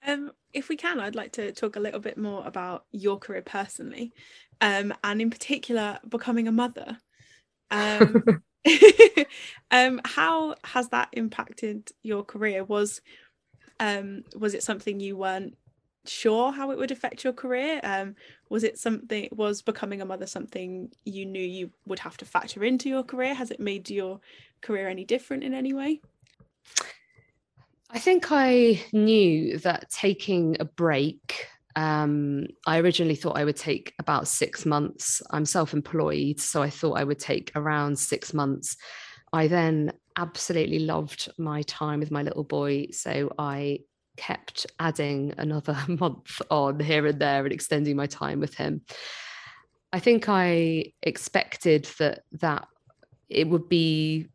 Um, 0.06 0.32
if 0.52 0.68
we 0.68 0.76
can, 0.76 0.98
I'd 0.98 1.14
like 1.14 1.32
to 1.32 1.52
talk 1.52 1.76
a 1.76 1.80
little 1.80 2.00
bit 2.00 2.16
more 2.16 2.46
about 2.46 2.86
your 2.90 3.18
career 3.18 3.42
personally, 3.42 4.12
um, 4.60 4.94
and 5.04 5.20
in 5.20 5.30
particular, 5.30 5.98
becoming 6.08 6.48
a 6.48 6.52
mother. 6.52 6.98
Um, 7.70 8.42
um, 9.70 10.00
how 10.04 10.54
has 10.64 10.88
that 10.88 11.08
impacted 11.12 11.90
your 12.02 12.24
career? 12.24 12.64
Was 12.64 13.00
um, 13.78 14.24
was 14.36 14.54
it 14.54 14.62
something 14.62 15.00
you 15.00 15.16
weren't 15.16 15.56
sure 16.06 16.52
how 16.52 16.70
it 16.70 16.78
would 16.78 16.90
affect 16.90 17.24
your 17.24 17.32
career? 17.32 17.80
Um, 17.82 18.16
was 18.48 18.64
it 18.64 18.78
something 18.78 19.28
was 19.32 19.62
becoming 19.62 20.00
a 20.00 20.04
mother 20.04 20.26
something 20.26 20.90
you 21.04 21.26
knew 21.26 21.42
you 21.42 21.70
would 21.86 21.98
have 21.98 22.16
to 22.18 22.24
factor 22.24 22.64
into 22.64 22.88
your 22.88 23.02
career? 23.02 23.34
Has 23.34 23.50
it 23.50 23.60
made 23.60 23.90
your 23.90 24.20
career 24.60 24.88
any 24.88 25.04
different 25.04 25.44
in 25.44 25.54
any 25.54 25.72
way? 25.72 26.00
I 27.90 27.98
think 27.98 28.26
I 28.30 28.82
knew 28.92 29.58
that 29.58 29.90
taking 29.90 30.56
a 30.60 30.64
break 30.64 31.48
um, 31.76 32.46
I 32.66 32.78
originally 32.78 33.14
thought 33.14 33.38
I 33.38 33.44
would 33.44 33.56
take 33.56 33.94
about 33.98 34.28
six 34.28 34.66
months. 34.66 35.22
I'm 35.30 35.46
self 35.46 35.72
employed, 35.72 36.40
so 36.40 36.62
I 36.62 36.70
thought 36.70 36.98
I 36.98 37.04
would 37.04 37.18
take 37.18 37.52
around 37.54 37.98
six 37.98 38.34
months. 38.34 38.76
I 39.32 39.46
then 39.46 39.92
absolutely 40.16 40.80
loved 40.80 41.30
my 41.38 41.62
time 41.62 42.00
with 42.00 42.10
my 42.10 42.22
little 42.22 42.44
boy. 42.44 42.88
So 42.90 43.32
I 43.38 43.80
kept 44.20 44.66
adding 44.78 45.32
another 45.38 45.76
month 45.88 46.42
on 46.50 46.78
here 46.78 47.06
and 47.06 47.18
there 47.18 47.44
and 47.44 47.52
extending 47.52 47.96
my 47.96 48.06
time 48.06 48.38
with 48.38 48.54
him. 48.54 48.82
I 49.92 49.98
think 49.98 50.28
I 50.28 50.92
expected 51.02 51.84
that 51.98 52.24
that 52.32 52.68
it 53.28 53.48
would 53.48 53.68
be 53.68 54.28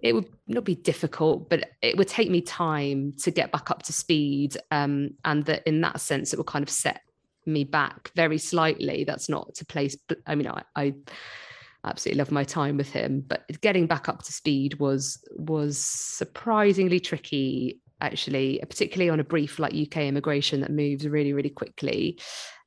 it 0.00 0.12
would 0.12 0.28
not 0.46 0.64
be 0.64 0.74
difficult, 0.74 1.48
but 1.50 1.70
it 1.82 1.96
would 1.96 2.08
take 2.08 2.30
me 2.30 2.40
time 2.40 3.14
to 3.22 3.30
get 3.30 3.50
back 3.50 3.70
up 3.70 3.82
to 3.84 3.92
speed. 3.92 4.56
Um, 4.70 5.14
and 5.24 5.44
that 5.46 5.66
in 5.66 5.80
that 5.80 6.00
sense, 6.00 6.32
it 6.32 6.36
would 6.36 6.46
kind 6.46 6.62
of 6.62 6.70
set 6.70 7.00
me 7.46 7.64
back 7.64 8.10
very 8.14 8.38
slightly. 8.38 9.04
That's 9.04 9.28
not 9.28 9.54
to 9.56 9.64
place. 9.64 9.96
I 10.26 10.34
mean, 10.34 10.48
I, 10.48 10.62
I 10.76 10.94
absolutely 11.84 12.18
love 12.18 12.30
my 12.30 12.44
time 12.44 12.76
with 12.76 12.90
him, 12.90 13.24
but 13.26 13.44
getting 13.60 13.86
back 13.86 14.08
up 14.08 14.22
to 14.24 14.32
speed 14.32 14.78
was 14.78 15.24
was 15.36 15.78
surprisingly 15.78 17.00
tricky. 17.00 17.80
Actually, 18.00 18.60
particularly 18.68 19.10
on 19.10 19.20
a 19.20 19.24
brief 19.24 19.58
like 19.58 19.74
UK 19.74 19.98
immigration 20.02 20.60
that 20.60 20.70
moves 20.70 21.06
really, 21.06 21.32
really 21.32 21.50
quickly. 21.50 22.18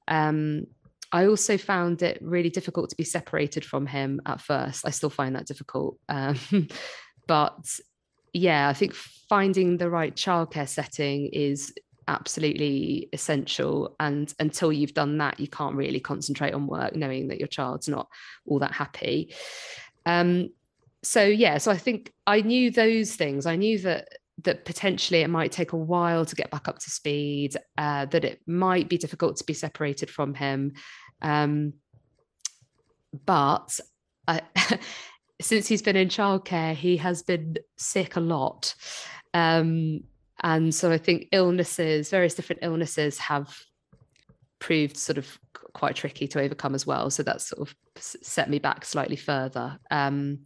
Um, 0.07 0.67
I 1.13 1.25
also 1.25 1.57
found 1.57 2.01
it 2.01 2.19
really 2.21 2.49
difficult 2.49 2.89
to 2.89 2.95
be 2.95 3.03
separated 3.03 3.65
from 3.65 3.85
him 3.85 4.21
at 4.25 4.41
first. 4.41 4.85
I 4.85 4.91
still 4.91 5.09
find 5.09 5.35
that 5.35 5.47
difficult. 5.47 5.97
Um, 6.09 6.67
but 7.27 7.79
yeah, 8.33 8.67
I 8.67 8.73
think 8.73 8.93
finding 8.93 9.77
the 9.77 9.89
right 9.89 10.13
childcare 10.13 10.67
setting 10.67 11.27
is 11.27 11.73
absolutely 12.07 13.07
essential. 13.13 13.95
And 13.99 14.33
until 14.39 14.73
you've 14.73 14.93
done 14.93 15.17
that, 15.19 15.39
you 15.39 15.47
can't 15.47 15.75
really 15.75 15.99
concentrate 15.99 16.53
on 16.53 16.67
work, 16.67 16.95
knowing 16.95 17.29
that 17.29 17.39
your 17.39 17.47
child's 17.47 17.87
not 17.87 18.07
all 18.45 18.59
that 18.59 18.73
happy. 18.73 19.33
Um, 20.05 20.49
so 21.03 21.23
yeah, 21.23 21.57
so 21.57 21.71
I 21.71 21.77
think 21.77 22.11
I 22.27 22.41
knew 22.41 22.71
those 22.71 23.15
things. 23.15 23.45
I 23.45 23.55
knew 23.55 23.79
that 23.79 24.09
that 24.43 24.65
potentially 24.65 25.21
it 25.21 25.29
might 25.29 25.51
take 25.51 25.71
a 25.73 25.77
while 25.77 26.25
to 26.25 26.35
get 26.35 26.51
back 26.51 26.67
up 26.67 26.79
to 26.79 26.89
speed, 26.89 27.55
uh, 27.77 28.05
that 28.05 28.25
it 28.25 28.41
might 28.47 28.89
be 28.89 28.97
difficult 28.97 29.37
to 29.37 29.43
be 29.43 29.53
separated 29.53 30.09
from 30.09 30.33
him. 30.33 30.73
Um, 31.21 31.73
but 33.25 33.79
I, 34.27 34.41
since 35.41 35.67
he's 35.67 35.81
been 35.81 35.95
in 35.95 36.07
childcare, 36.07 36.73
he 36.73 36.97
has 36.97 37.23
been 37.23 37.57
sick 37.77 38.15
a 38.15 38.21
lot. 38.21 38.73
Um, 39.33 40.01
and 40.43 40.73
so 40.73 40.91
I 40.91 40.97
think 40.97 41.27
illnesses, 41.31 42.09
various 42.09 42.33
different 42.33 42.63
illnesses 42.63 43.19
have 43.19 43.55
proved 44.59 44.97
sort 44.97 45.17
of 45.17 45.39
quite 45.73 45.95
tricky 45.95 46.27
to 46.27 46.41
overcome 46.41 46.75
as 46.75 46.85
well. 46.85 47.09
So 47.09 47.23
that's 47.23 47.47
sort 47.47 47.67
of 47.67 47.75
set 47.97 48.49
me 48.49 48.59
back 48.59 48.85
slightly 48.85 49.15
further. 49.15 49.79
Um, 49.89 50.39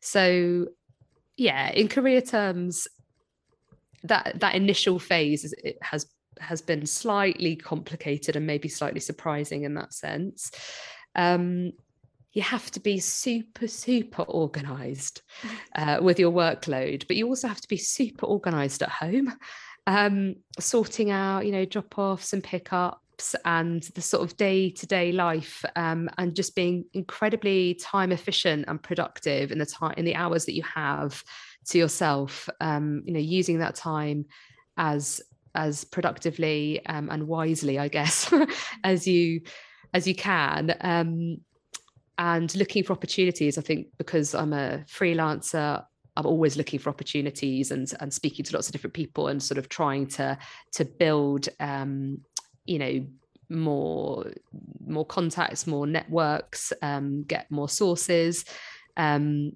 so 0.00 0.68
yeah, 1.36 1.70
in 1.70 1.88
career 1.88 2.20
terms, 2.20 2.86
that 4.04 4.40
that 4.40 4.54
initial 4.54 4.98
phase 4.98 5.52
it 5.52 5.78
has 5.82 6.06
has 6.38 6.62
been 6.62 6.86
slightly 6.86 7.56
complicated 7.56 8.36
and 8.36 8.46
maybe 8.46 8.68
slightly 8.68 9.00
surprising 9.00 9.64
in 9.64 9.74
that 9.74 9.92
sense. 9.92 10.50
Um, 11.14 11.72
you 12.32 12.42
have 12.42 12.70
to 12.70 12.80
be 12.80 13.00
super, 13.00 13.66
super 13.66 14.22
organized 14.22 15.22
uh, 15.74 15.98
with 16.00 16.18
your 16.18 16.32
workload, 16.32 17.06
but 17.06 17.16
you 17.16 17.26
also 17.26 17.48
have 17.48 17.60
to 17.60 17.68
be 17.68 17.76
super 17.76 18.26
organized 18.26 18.82
at 18.82 18.88
home, 18.88 19.32
um, 19.86 20.36
sorting 20.58 21.10
out, 21.10 21.44
you 21.44 21.52
know, 21.52 21.64
drop 21.64 21.98
offs 21.98 22.32
and 22.32 22.44
pickups 22.44 23.34
and 23.44 23.82
the 23.94 24.00
sort 24.00 24.22
of 24.22 24.36
day 24.36 24.70
to 24.70 24.86
day 24.86 25.12
life, 25.12 25.64
um, 25.76 26.08
and 26.18 26.36
just 26.36 26.54
being 26.54 26.84
incredibly 26.94 27.74
time 27.74 28.12
efficient 28.12 28.64
and 28.68 28.82
productive 28.82 29.50
in 29.50 29.58
the 29.58 29.66
time 29.66 29.94
in 29.96 30.04
the 30.04 30.14
hours 30.14 30.46
that 30.46 30.54
you 30.54 30.62
have 30.62 31.22
to 31.66 31.78
yourself. 31.78 32.48
Um, 32.60 33.02
you 33.04 33.12
know, 33.12 33.20
using 33.20 33.58
that 33.58 33.74
time 33.74 34.26
as 34.76 35.20
as 35.54 35.84
productively 35.84 36.84
um, 36.86 37.08
and 37.10 37.26
wisely, 37.26 37.78
I 37.78 37.88
guess, 37.88 38.32
as 38.84 39.06
you 39.06 39.42
as 39.92 40.06
you 40.06 40.14
can. 40.14 40.76
Um, 40.80 41.38
and 42.18 42.54
looking 42.54 42.84
for 42.84 42.92
opportunities. 42.92 43.56
I 43.56 43.62
think 43.62 43.86
because 43.96 44.34
I'm 44.34 44.52
a 44.52 44.84
freelancer, 44.86 45.82
I'm 46.16 46.26
always 46.26 46.56
looking 46.56 46.78
for 46.78 46.90
opportunities 46.90 47.70
and 47.70 47.90
and 48.00 48.12
speaking 48.12 48.44
to 48.44 48.54
lots 48.54 48.68
of 48.68 48.72
different 48.72 48.94
people 48.94 49.28
and 49.28 49.42
sort 49.42 49.58
of 49.58 49.68
trying 49.68 50.06
to 50.08 50.36
to 50.72 50.84
build 50.84 51.48
um, 51.58 52.18
you 52.66 52.78
know 52.78 53.06
more 53.48 54.32
more 54.86 55.06
contacts, 55.06 55.66
more 55.66 55.86
networks, 55.86 56.72
um, 56.82 57.24
get 57.24 57.50
more 57.50 57.68
sources. 57.68 58.44
Um, 58.96 59.52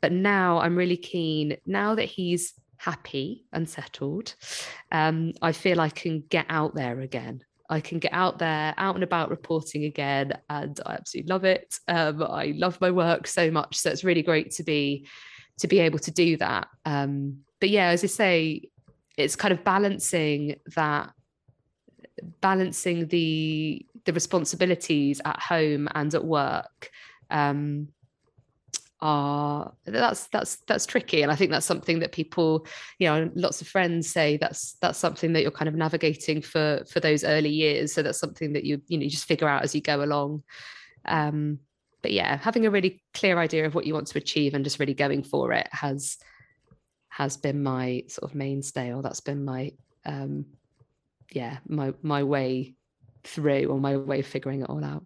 but 0.00 0.12
now 0.12 0.58
I'm 0.58 0.76
really 0.76 0.96
keen. 0.96 1.56
Now 1.66 1.94
that 1.94 2.04
he's 2.04 2.54
happy 2.76 3.44
and 3.52 3.68
settled, 3.68 4.34
um, 4.90 5.32
I 5.42 5.52
feel 5.52 5.80
I 5.80 5.90
can 5.90 6.24
get 6.28 6.46
out 6.48 6.74
there 6.74 7.00
again. 7.00 7.42
I 7.68 7.80
can 7.80 8.00
get 8.00 8.12
out 8.12 8.38
there, 8.38 8.74
out 8.76 8.96
and 8.96 9.04
about 9.04 9.30
reporting 9.30 9.84
again, 9.84 10.32
and 10.48 10.78
I 10.84 10.94
absolutely 10.94 11.30
love 11.30 11.44
it. 11.44 11.78
Um, 11.86 12.22
I 12.22 12.52
love 12.56 12.80
my 12.80 12.90
work 12.90 13.28
so 13.28 13.50
much, 13.50 13.76
so 13.76 13.90
it's 13.90 14.02
really 14.02 14.22
great 14.22 14.50
to 14.52 14.64
be 14.64 15.06
to 15.60 15.68
be 15.68 15.78
able 15.78 15.98
to 16.00 16.10
do 16.10 16.36
that. 16.38 16.68
Um, 16.84 17.40
but 17.60 17.68
yeah, 17.68 17.88
as 17.88 18.02
I 18.02 18.08
say, 18.08 18.70
it's 19.16 19.36
kind 19.36 19.52
of 19.52 19.62
balancing 19.62 20.56
that, 20.74 21.12
balancing 22.40 23.06
the 23.06 23.86
the 24.04 24.12
responsibilities 24.12 25.20
at 25.24 25.38
home 25.40 25.88
and 25.94 26.12
at 26.14 26.24
work. 26.24 26.90
Um, 27.30 27.88
are 29.02 29.72
that's 29.86 30.26
that's 30.28 30.56
that's 30.66 30.84
tricky 30.84 31.22
and 31.22 31.32
i 31.32 31.34
think 31.34 31.50
that's 31.50 31.66
something 31.66 32.00
that 32.00 32.12
people 32.12 32.66
you 32.98 33.08
know 33.08 33.30
lots 33.34 33.60
of 33.60 33.66
friends 33.68 34.10
say 34.10 34.36
that's 34.36 34.74
that's 34.82 34.98
something 34.98 35.32
that 35.32 35.42
you're 35.42 35.50
kind 35.50 35.68
of 35.68 35.74
navigating 35.74 36.42
for 36.42 36.82
for 36.90 37.00
those 37.00 37.24
early 37.24 37.48
years 37.48 37.92
so 37.94 38.02
that's 38.02 38.18
something 38.18 38.52
that 38.52 38.64
you 38.64 38.80
you 38.88 38.98
know 38.98 39.04
you 39.04 39.10
just 39.10 39.24
figure 39.24 39.48
out 39.48 39.62
as 39.62 39.74
you 39.74 39.80
go 39.80 40.02
along. 40.02 40.42
Um 41.06 41.60
but 42.02 42.12
yeah 42.12 42.36
having 42.36 42.66
a 42.66 42.70
really 42.70 43.02
clear 43.14 43.38
idea 43.38 43.66
of 43.66 43.74
what 43.74 43.86
you 43.86 43.94
want 43.94 44.06
to 44.06 44.18
achieve 44.18 44.54
and 44.54 44.64
just 44.64 44.78
really 44.78 44.94
going 44.94 45.22
for 45.22 45.52
it 45.52 45.68
has 45.70 46.18
has 47.08 47.36
been 47.36 47.62
my 47.62 48.04
sort 48.08 48.30
of 48.30 48.34
mainstay 48.34 48.92
or 48.92 49.02
that's 49.02 49.20
been 49.20 49.44
my 49.44 49.72
um 50.04 50.44
yeah 51.32 51.58
my 51.66 51.94
my 52.02 52.22
way 52.22 52.74
through 53.24 53.66
or 53.66 53.78
my 53.78 53.96
way 53.96 54.20
of 54.20 54.26
figuring 54.26 54.62
it 54.62 54.70
all 54.70 54.84
out. 54.84 55.04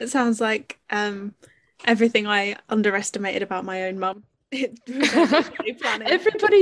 It 0.00 0.08
sounds 0.08 0.40
like 0.40 0.78
um 0.90 1.34
everything 1.84 2.26
I 2.26 2.56
underestimated 2.68 3.42
about 3.42 3.64
my 3.64 3.84
own 3.84 3.98
mum. 3.98 4.24
Everybody 4.52 5.76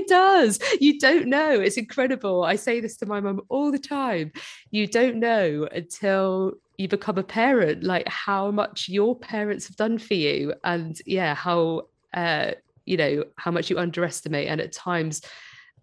does. 0.05 0.59
You 0.81 0.99
don't 0.99 1.29
know. 1.29 1.61
It's 1.61 1.77
incredible. 1.77 2.45
I 2.45 2.57
say 2.57 2.81
this 2.81 2.97
to 2.99 3.07
my 3.07 3.21
mum 3.21 3.41
all 3.49 3.73
the 3.73 3.79
time. 3.79 4.33
You 4.71 4.87
don't 4.87 5.17
know 5.17 5.69
until 5.73 6.53
you 6.77 6.87
become 6.87 7.19
a 7.19 7.23
parent, 7.23 7.83
like 7.83 8.07
how 8.09 8.51
much 8.51 8.89
your 8.89 9.17
parents 9.17 9.67
have 9.67 9.77
done 9.77 9.99
for 9.99 10.15
you, 10.15 10.55
and 10.65 11.01
yeah, 11.07 11.35
how 11.35 11.89
uh, 12.15 12.53
you 12.85 12.97
know 12.97 13.25
how 13.37 13.51
much 13.51 13.71
you 13.71 13.79
underestimate, 13.79 14.49
and 14.49 14.61
at 14.61 14.73
times 14.73 15.23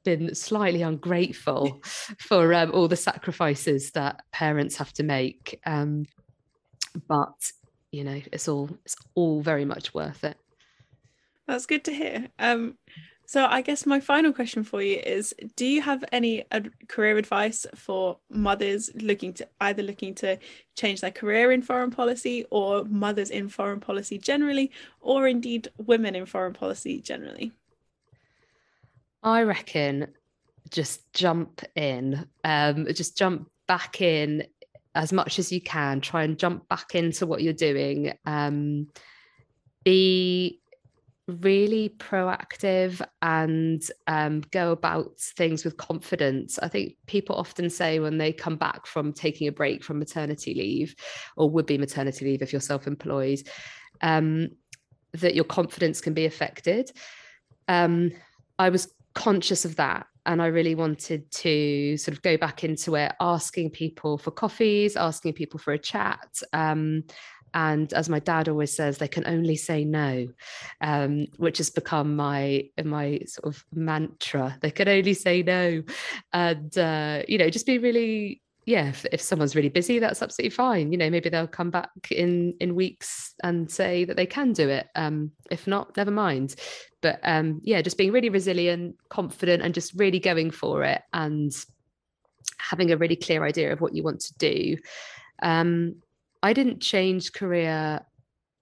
been 0.06 0.34
slightly 0.36 0.84
ungrateful 0.84 1.82
for 2.20 2.54
um, 2.54 2.72
all 2.72 2.88
the 2.88 2.96
sacrifices 2.96 3.92
that 3.92 4.22
parents 4.32 4.78
have 4.78 4.94
to 4.94 5.04
make. 5.04 5.60
Um, 5.66 6.06
but 7.08 7.52
you 7.96 8.04
know 8.04 8.22
it's 8.32 8.48
all 8.48 8.70
it's 8.84 8.96
all 9.16 9.42
very 9.42 9.66
much 9.66 9.94
worth 9.94 10.24
it. 10.24 10.38
That's 11.48 11.66
good 11.66 11.84
to 11.86 11.94
hear. 11.94 12.28
Um 12.40 12.78
so 13.28 13.46
i 13.46 13.62
guess 13.62 13.86
my 13.86 14.00
final 14.00 14.32
question 14.32 14.64
for 14.64 14.82
you 14.82 14.98
is 14.98 15.34
do 15.56 15.66
you 15.66 15.82
have 15.82 16.04
any 16.12 16.46
ad- 16.52 16.72
career 16.88 17.18
advice 17.18 17.66
for 17.74 18.18
mothers 18.30 18.90
looking 19.02 19.34
to 19.34 19.48
either 19.62 19.82
looking 19.82 20.14
to 20.14 20.38
change 20.76 21.02
their 21.02 21.12
career 21.12 21.52
in 21.52 21.62
foreign 21.62 21.90
policy 21.90 22.46
or 22.52 22.84
mothers 22.86 23.32
in 23.32 23.50
foreign 23.50 23.80
policy 23.80 24.18
generally 24.18 24.72
or 25.02 25.28
indeed 25.28 25.68
women 25.78 26.16
in 26.16 26.26
foreign 26.26 26.54
policy 26.54 27.02
generally? 27.02 27.52
I 29.24 29.42
reckon 29.42 30.08
just 30.70 31.12
jump 31.14 31.62
in 31.76 32.28
um 32.44 32.86
just 32.94 33.18
jump 33.18 33.50
back 33.68 34.02
in 34.02 34.46
as 34.96 35.14
much 35.14 35.40
as 35.40 35.52
you 35.52 35.62
can. 35.62 36.02
Try 36.02 36.24
and 36.24 36.40
jump 36.40 36.68
back 36.70 36.96
into 36.96 37.26
what 37.26 37.42
you're 37.42 37.54
doing. 37.54 38.14
Um, 38.26 38.88
be 39.84 40.62
really 41.28 41.90
proactive 41.98 43.02
and 43.22 43.82
um, 44.08 44.42
go 44.52 44.72
about 44.72 45.20
things 45.20 45.66
with 45.66 45.78
confidence. 45.78 46.60
I 46.60 46.68
think 46.68 46.96
people 47.08 47.36
often 47.36 47.70
say 47.70 48.00
when 48.00 48.18
they 48.18 48.32
come 48.32 48.58
back 48.58 48.86
from 48.86 49.12
taking 49.12 49.48
a 49.48 49.52
break 49.52 49.84
from 49.84 50.00
maternity 50.00 50.54
leave 50.54 50.96
or 51.36 51.50
would 51.50 51.66
be 51.66 51.78
maternity 51.78 52.26
leave 52.26 52.42
if 52.42 52.54
you're 52.54 52.62
self 52.62 52.88
employed, 52.88 53.42
um, 54.02 54.50
that 55.14 55.36
your 55.36 55.46
confidence 55.46 56.00
can 56.02 56.14
be 56.14 56.26
affected. 56.26 56.92
Um, 57.68 58.12
I 58.60 58.70
was 58.70 58.94
conscious 59.14 59.66
of 59.66 59.78
that 59.78 60.08
and 60.26 60.42
I 60.42 60.48
really 60.48 60.76
wanted 60.76 61.30
to 61.32 61.98
sort 61.98 62.16
of 62.16 62.22
go 62.22 62.38
back 62.38 62.64
into 62.64 62.96
it, 62.96 63.14
asking 63.20 63.72
people 63.72 64.18
for 64.18 64.32
coffees, 64.32 64.96
asking 64.96 65.34
people 65.34 65.60
for 65.60 65.74
a 65.74 65.80
chat. 65.80 66.42
Um, 66.54 67.04
and 67.54 67.94
as 67.94 68.10
my 68.10 68.20
dad 68.20 68.50
always 68.50 68.76
says, 68.76 68.98
they 68.98 69.08
can 69.08 69.26
only 69.26 69.56
say 69.56 69.86
no, 69.86 70.28
um, 70.82 71.28
which 71.38 71.58
has 71.60 71.70
become 71.70 72.16
my 72.16 72.66
my 72.84 73.22
sort 73.26 73.56
of 73.56 73.66
mantra. 73.74 74.58
They 74.62 74.72
can 74.72 74.90
only 74.90 75.14
say 75.14 75.42
no, 75.42 75.82
and 76.34 76.78
uh, 76.78 77.24
you 77.30 77.38
know, 77.38 77.50
just 77.50 77.66
be 77.66 77.78
really 77.78 78.42
yeah, 78.66 78.88
if, 78.90 79.06
if 79.12 79.22
someone's 79.22 79.56
really 79.56 79.70
busy, 79.70 80.00
that's 80.00 80.24
absolutely 80.24 80.50
fine. 80.50 80.92
You 80.92 80.98
know, 80.98 81.10
maybe 81.10 81.30
they'll 81.30 81.48
come 81.48 81.70
back 81.70 81.90
in 82.10 82.56
in 82.60 82.74
weeks 82.74 83.36
and 83.44 83.70
say 83.70 84.06
that 84.06 84.18
they 84.18 84.26
can 84.26 84.54
do 84.54 84.68
it. 84.70 84.88
Um, 84.96 85.32
if 85.52 85.68
not, 85.68 85.96
never 85.96 86.12
mind. 86.12 86.56
But 87.02 87.20
um, 87.22 87.62
yeah, 87.64 87.84
just 87.84 87.98
being 87.98 88.12
really 88.12 88.30
resilient, 88.30 88.96
confident, 89.10 89.62
and 89.62 89.74
just 89.74 89.94
really 89.94 90.20
going 90.20 90.50
for 90.50 90.84
it, 90.84 91.02
and 91.14 91.54
having 92.58 92.92
a 92.92 92.98
really 92.98 93.16
clear 93.16 93.44
idea 93.46 93.72
of 93.72 93.82
what 93.82 93.94
you 93.94 94.02
want 94.02 94.22
to 94.22 94.34
do. 94.40 94.78
Um, 95.44 95.98
I 96.42 96.54
didn't 96.54 96.82
change 96.82 97.34
career 97.34 98.02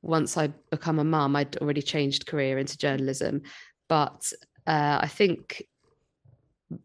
once 0.01 0.35
I 0.37 0.47
become 0.69 0.99
a 0.99 1.05
mum. 1.05 1.37
I'd 1.37 1.55
already 1.57 1.81
changed 1.81 2.25
career 2.25 2.57
into 2.57 2.77
journalism, 2.77 3.43
but 3.87 4.31
uh, 4.67 4.99
I 5.01 5.07
think 5.07 5.63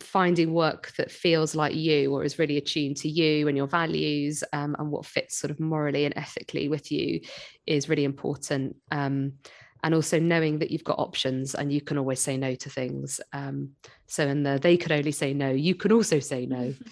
finding 0.00 0.52
work 0.52 0.92
that 0.96 1.10
feels 1.10 1.54
like 1.54 1.74
you 1.74 2.12
or 2.14 2.24
is 2.24 2.38
really 2.38 2.56
attuned 2.56 2.96
to 2.98 3.08
you 3.08 3.48
and 3.48 3.56
your 3.56 3.66
values 3.66 4.44
um, 4.52 4.76
and 4.78 4.90
what 4.90 5.06
fits 5.06 5.38
sort 5.38 5.50
of 5.50 5.60
morally 5.60 6.04
and 6.04 6.16
ethically 6.16 6.68
with 6.68 6.90
you 6.90 7.20
is 7.66 7.88
really 7.88 8.04
important. 8.04 8.76
Um, 8.90 9.34
and 9.82 9.94
also 9.94 10.18
knowing 10.18 10.58
that 10.58 10.70
you've 10.70 10.84
got 10.84 10.98
options 10.98 11.54
and 11.54 11.72
you 11.72 11.80
can 11.80 11.98
always 11.98 12.20
say 12.20 12.36
no 12.36 12.54
to 12.54 12.70
things. 12.70 13.20
Um, 13.32 13.70
so 14.06 14.26
in 14.26 14.42
the 14.42 14.58
they 14.60 14.76
could 14.76 14.90
only 14.90 15.12
say 15.12 15.34
no 15.34 15.50
you 15.50 15.74
can 15.74 15.92
also 15.92 16.18
say 16.18 16.46
no. 16.46 16.74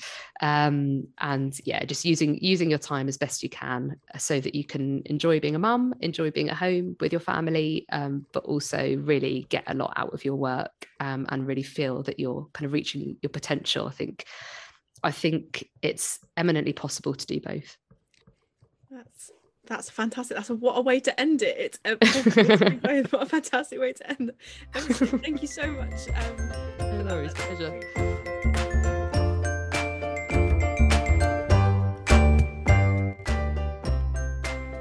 Um, 0.42 1.08
and 1.18 1.58
yeah 1.64 1.82
just 1.86 2.04
using 2.04 2.38
using 2.42 2.68
your 2.68 2.78
time 2.78 3.08
as 3.08 3.16
best 3.16 3.42
you 3.42 3.48
can 3.48 3.96
uh, 4.14 4.18
so 4.18 4.38
that 4.38 4.54
you 4.54 4.64
can 4.64 5.00
enjoy 5.06 5.40
being 5.40 5.54
a 5.54 5.58
mum 5.58 5.94
enjoy 6.00 6.30
being 6.30 6.50
at 6.50 6.58
home 6.58 6.94
with 7.00 7.10
your 7.10 7.20
family 7.20 7.86
um, 7.90 8.26
but 8.32 8.44
also 8.44 8.96
really 8.96 9.46
get 9.48 9.64
a 9.66 9.72
lot 9.72 9.94
out 9.96 10.12
of 10.12 10.26
your 10.26 10.36
work 10.36 10.86
um, 11.00 11.24
and 11.30 11.46
really 11.46 11.62
feel 11.62 12.02
that 12.02 12.20
you're 12.20 12.46
kind 12.52 12.66
of 12.66 12.72
reaching 12.72 13.16
your 13.22 13.30
potential. 13.30 13.86
I 13.86 13.92
think 13.92 14.26
i 15.02 15.10
think 15.10 15.68
it's 15.82 16.18
eminently 16.36 16.72
possible 16.72 17.14
to 17.14 17.26
do 17.26 17.40
both. 17.40 17.76
That's 18.90 19.30
that's 19.66 19.90
fantastic. 19.90 20.36
That's 20.36 20.50
a, 20.50 20.54
what 20.54 20.78
a 20.78 20.80
way 20.80 21.00
to 21.00 21.20
end 21.20 21.42
it. 21.42 21.56
It's 21.58 21.78
a, 21.84 21.96
what 23.10 23.22
a 23.22 23.26
fantastic 23.26 23.80
way 23.80 23.92
to 23.92 24.10
end. 24.10 24.30
It. 24.30 24.82
Thank 25.22 25.42
you 25.42 25.48
so 25.48 25.66
much. 25.66 26.08
Um, 26.14 27.04
no 27.06 27.14
worries, 27.14 27.34
pleasure. 27.34 27.80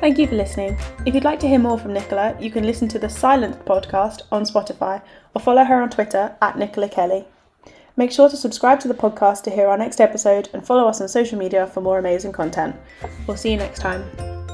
Thank 0.05 0.19
you 0.19 0.27
for 0.27 0.35
listening. 0.35 0.77
If 1.07 1.15
you'd 1.15 1.23
like 1.23 1.39
to 1.39 1.47
hear 1.47 1.57
more 1.57 1.79
from 1.79 1.93
Nicola, 1.93 2.37
you 2.39 2.51
can 2.51 2.63
listen 2.63 2.87
to 2.89 2.99
the 2.99 3.09
Silent 3.09 3.65
podcast 3.65 4.21
on 4.31 4.43
Spotify 4.43 5.01
or 5.33 5.41
follow 5.41 5.63
her 5.63 5.81
on 5.81 5.89
Twitter 5.89 6.35
at 6.43 6.59
Nicola 6.59 6.87
Kelly. 6.87 7.25
Make 7.97 8.11
sure 8.11 8.29
to 8.29 8.37
subscribe 8.37 8.79
to 8.81 8.87
the 8.87 8.93
podcast 8.93 9.41
to 9.43 9.49
hear 9.49 9.67
our 9.67 9.77
next 9.79 9.99
episode 9.99 10.49
and 10.53 10.63
follow 10.63 10.87
us 10.87 11.01
on 11.01 11.07
social 11.07 11.39
media 11.39 11.65
for 11.65 11.81
more 11.81 11.97
amazing 11.97 12.33
content. 12.33 12.75
We'll 13.25 13.37
see 13.37 13.51
you 13.51 13.57
next 13.57 13.79
time. 13.79 14.44